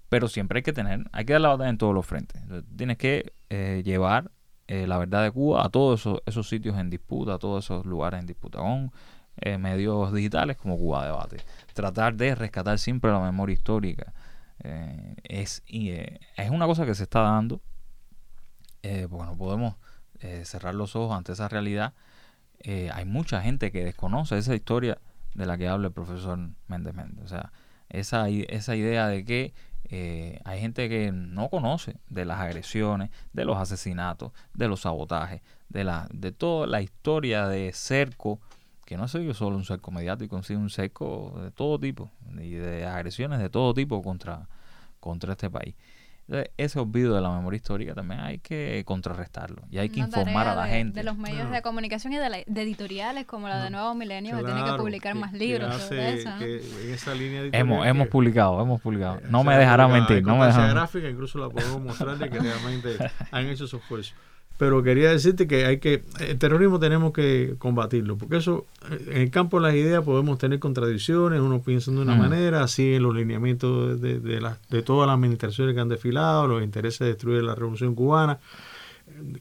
[0.07, 2.41] Pero siempre hay que tener, hay que dar la batalla en todos los frentes.
[2.77, 4.31] Tienes que eh, llevar
[4.67, 8.21] eh, la verdad de Cuba a todos esos, sitios en disputa, a todos esos lugares
[8.21, 8.93] en disputa, con
[9.41, 11.37] eh, medios digitales como Cuba Debate.
[11.73, 14.13] Tratar de rescatar siempre la memoria histórica.
[15.23, 17.61] Es, es una cosa que se está dando,
[18.81, 19.75] porque no podemos
[20.43, 21.93] cerrar los ojos ante esa realidad.
[22.93, 24.97] Hay mucha gente que desconoce esa historia
[25.35, 27.23] de la que habla el profesor Méndez Méndez.
[27.23, 27.51] O sea,
[27.89, 29.53] esa, esa idea de que
[29.89, 35.41] eh, hay gente que no conoce de las agresiones, de los asesinatos, de los sabotajes,
[35.69, 38.39] de, la, de toda la historia de cerco,
[38.85, 42.51] que no soy yo solo un cerco mediático, sino un cerco de todo tipo y
[42.51, 44.47] de agresiones de todo tipo contra,
[44.99, 45.75] contra este país
[46.57, 50.55] ese olvido de la memoria histórica también hay que contrarrestarlo y hay que informar a
[50.55, 50.99] la gente.
[50.99, 54.63] De los medios de comunicación y de, editoriales como la de Nuevo Milenio, que tiene
[54.63, 56.29] que publicar más libros sobre eso.
[56.39, 59.21] en esa línea hemos, hemos publicado, hemos publicado.
[59.29, 60.23] No me dejará mentir.
[60.23, 60.73] No me dejará.
[60.73, 62.97] gráfica incluso la podemos mostrar de que realmente
[63.31, 64.15] han hecho su esfuerzo
[64.57, 69.31] pero quería decirte que hay que el terrorismo tenemos que combatirlo porque eso en el
[69.31, 73.15] campo de las ideas podemos tener contradicciones uno piensa de una manera así en los
[73.15, 77.55] lineamientos de, de, de todas las administraciones que han desfilado los intereses de destruir la
[77.55, 78.39] revolución cubana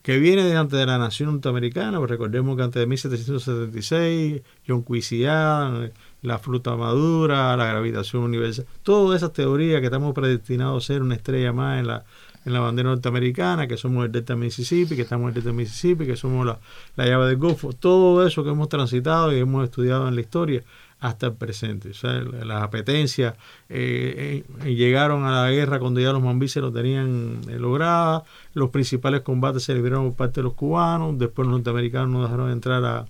[0.02, 4.84] que viene de antes de la nación norteamericana pues recordemos que antes de 1776 John
[4.84, 11.02] Quincy la fruta madura la gravitación universal todas esas teorías que estamos predestinados a ser
[11.02, 12.04] una estrella más en la
[12.44, 16.16] en la bandera norteamericana, que somos el Delta Mississippi, que estamos el Delta Mississippi, que
[16.16, 16.58] somos la,
[16.96, 20.62] la llave del Golfo, todo eso que hemos transitado y hemos estudiado en la historia
[21.04, 21.90] hasta el presente.
[21.90, 23.34] O sea, las apetencias
[23.68, 28.24] eh, eh, llegaron a la guerra cuando ya los mambises lo tenían eh, lograda,
[28.54, 32.50] los principales combates se libraron por parte de los cubanos, después los norteamericanos nos dejaron
[32.50, 33.04] entrar a,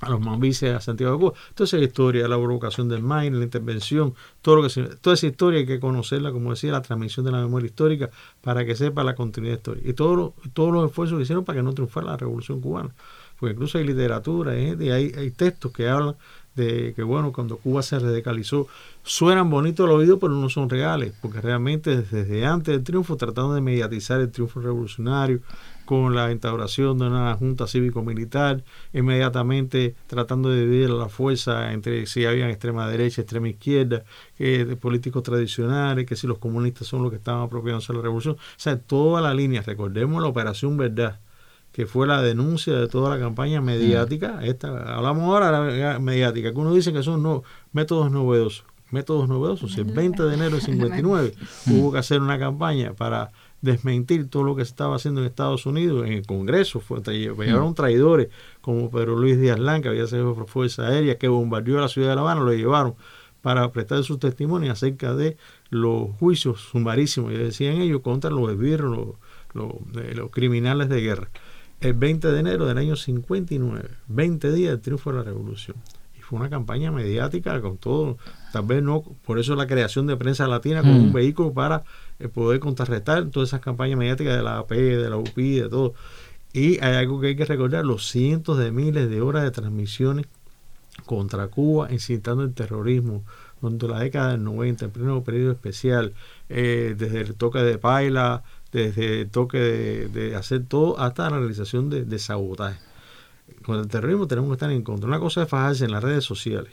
[0.00, 1.32] a los mambises a Santiago de Cuba.
[1.54, 5.26] Toda esa historia, la provocación del Maine, la intervención, todo lo que se, toda esa
[5.26, 9.04] historia hay que conocerla, como decía, la transmisión de la memoria histórica para que sepa
[9.04, 9.88] la continuidad histórica.
[9.88, 12.90] Y todo todos los esfuerzos que hicieron para que no triunfara la revolución cubana.
[13.38, 16.16] Porque incluso hay literatura, hay, hay, hay textos que hablan
[16.54, 18.66] de que, bueno, cuando Cuba se radicalizó,
[19.02, 23.54] suenan bonitos al oído, pero no son reales, porque realmente desde antes del triunfo trataron
[23.54, 25.40] de mediatizar el triunfo revolucionario,
[25.90, 28.62] con la instauración de una junta cívico-militar,
[28.92, 34.04] inmediatamente tratando de dividir la fuerza entre si había extrema derecha, extrema izquierda,
[34.38, 38.04] que de políticos tradicionales, que si los comunistas son los que estaban apropiándose de la
[38.04, 38.36] revolución.
[38.36, 41.18] O sea, toda la línea, recordemos la operación verdad,
[41.72, 44.44] que fue la denuncia de toda la campaña mediática.
[44.44, 48.64] Esta, hablamos ahora de la mediática, que uno dice que son no, métodos novedosos.
[48.92, 49.76] Métodos novedosos.
[49.76, 51.34] El 20 de enero de 59
[51.66, 53.32] hubo que hacer una campaña para
[53.62, 57.74] desmentir todo lo que se estaba haciendo en Estados Unidos, en el Congreso, fue, llevaron
[57.74, 58.28] traidores
[58.60, 62.14] como Pedro Luis Díaz Lán, que había sido Fuerza Aérea, que bombardeó la ciudad de
[62.14, 62.94] La Habana, lo llevaron
[63.42, 65.36] para prestar sus testimonios acerca de
[65.70, 69.16] los juicios sumarísimos, y decían ellos, contra los esbirros,
[69.54, 69.74] los,
[70.14, 71.28] los, criminales de guerra.
[71.80, 75.76] El 20 de enero del año 59, 20 días del triunfo de la revolución.
[76.18, 78.18] Y fue una campaña mediática con todo,
[78.52, 81.84] tal vez no, por eso la creación de prensa latina como un vehículo para
[82.18, 85.94] eh, poder contrarrestar todas esas campañas mediáticas de la AP, de la UPI, de todo.
[86.52, 90.26] Y hay algo que hay que recordar, los cientos de miles de horas de transmisiones
[91.06, 93.24] contra Cuba, incitando el terrorismo,
[93.60, 96.14] durante la década del 90, en pleno periodo especial,
[96.48, 98.42] eh, desde el toque de paila,
[98.72, 102.80] desde el toque de, hacer todo, hasta la realización de, sabotaje.
[103.62, 105.08] Con el terrorismo tenemos que estar en contra.
[105.08, 106.72] Una cosa es fajarse en las redes sociales,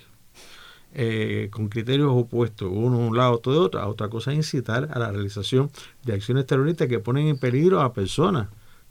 [0.93, 3.88] eh, con criterios opuestos, uno de un lado, otro de otro.
[3.88, 5.71] Otra cosa es incitar a la realización
[6.03, 8.47] de acciones terroristas que ponen en peligro a personas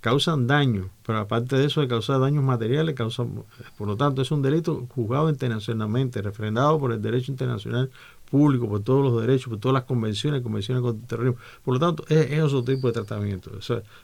[0.07, 3.43] causan daño, pero aparte de eso de causar daños materiales, causan,
[3.77, 7.91] por lo tanto es un delito juzgado internacionalmente, refrendado por el derecho internacional
[8.31, 11.41] público, por todos los derechos, por todas las convenciones, convenciones contra el terrorismo.
[11.65, 13.51] Por lo tanto, es, otro tipo de tratamiento.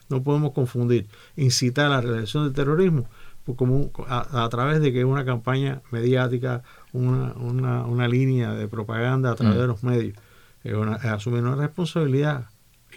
[0.09, 3.07] no podemos confundir incitar a la realización del terrorismo
[3.55, 9.35] como a, través de que una campaña mediática, una, una, una línea de propaganda a
[9.35, 9.61] través mm.
[9.61, 10.17] de los medios.
[10.63, 12.47] Es, es asumir una responsabilidad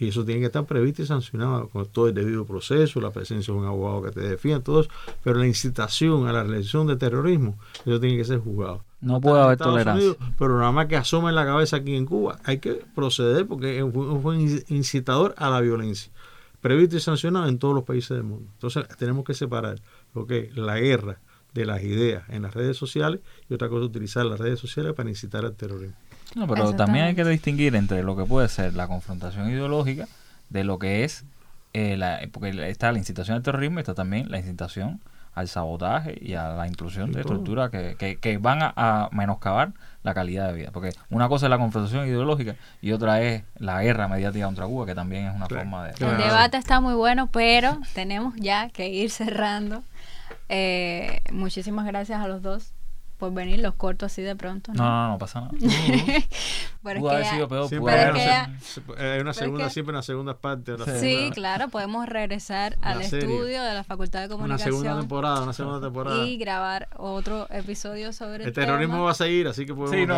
[0.00, 3.52] y eso tiene que estar previsto y sancionado con todo el debido proceso, la presencia
[3.52, 4.90] de un abogado que te defienda, todo eso.
[5.22, 8.84] Pero la incitación a la realización de terrorismo, eso tiene que ser juzgado.
[9.00, 10.14] No puede haber tolerancia.
[10.38, 13.84] pero nada más que asoma en la cabeza aquí en Cuba, hay que proceder porque
[13.92, 16.10] fue un incitador a la violencia.
[16.66, 18.50] Previsto y sancionado en todos los países del mundo.
[18.54, 19.78] Entonces tenemos que separar
[20.16, 21.20] lo que es la guerra
[21.54, 25.08] de las ideas en las redes sociales y otra cosa utilizar las redes sociales para
[25.08, 25.94] incitar al terrorismo.
[26.34, 30.08] No, pero también hay que distinguir entre lo que puede ser la confrontación ideológica
[30.50, 31.24] de lo que es,
[31.72, 35.00] eh, la, porque está la incitación al terrorismo y está también la incitación
[35.36, 39.72] al sabotaje y a la intrusión de estructuras que, que, van a, menoscabar
[40.02, 40.70] la calidad de vida.
[40.72, 44.86] Porque una cosa es la confrontación ideológica y otra es la guerra mediática contra Cuba,
[44.86, 46.06] que también es una forma de...
[46.06, 49.82] El debate está muy bueno, pero tenemos ya que ir cerrando.
[50.48, 52.72] Eh, muchísimas gracias a los dos
[53.16, 54.72] por venir los cortos así de pronto.
[54.74, 55.52] No, no, no, pasa nada.
[56.82, 57.68] Pudo haber sido peor.
[58.98, 60.76] hay una segunda, siempre una segunda parte.
[61.00, 64.74] sí, claro, podemos regresar al estudio de la Facultad de Comunicación.
[64.74, 66.24] Una segunda temporada, una segunda temporada.
[66.24, 69.96] Y grabar otro episodio sobre el, el terrorismo va a seguir, así que podemos...
[69.96, 70.16] Sí, no,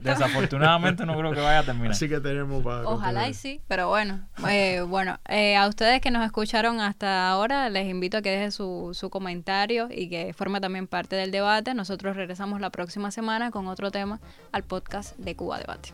[0.00, 1.92] desafortunadamente no creo que vaya a terminar.
[1.92, 2.86] Así que tenemos para...
[2.86, 4.20] Ojalá y sí, pero bueno.
[4.48, 8.52] Eh, bueno, eh, a ustedes que nos escucharon hasta ahora, les invito a que dejen
[8.52, 11.74] su, su comentario y que forme también parte del debate.
[11.74, 14.18] Nosotros regresamos regresamos la próxima semana con otro tema
[14.52, 15.92] al podcast de Cuba Debate.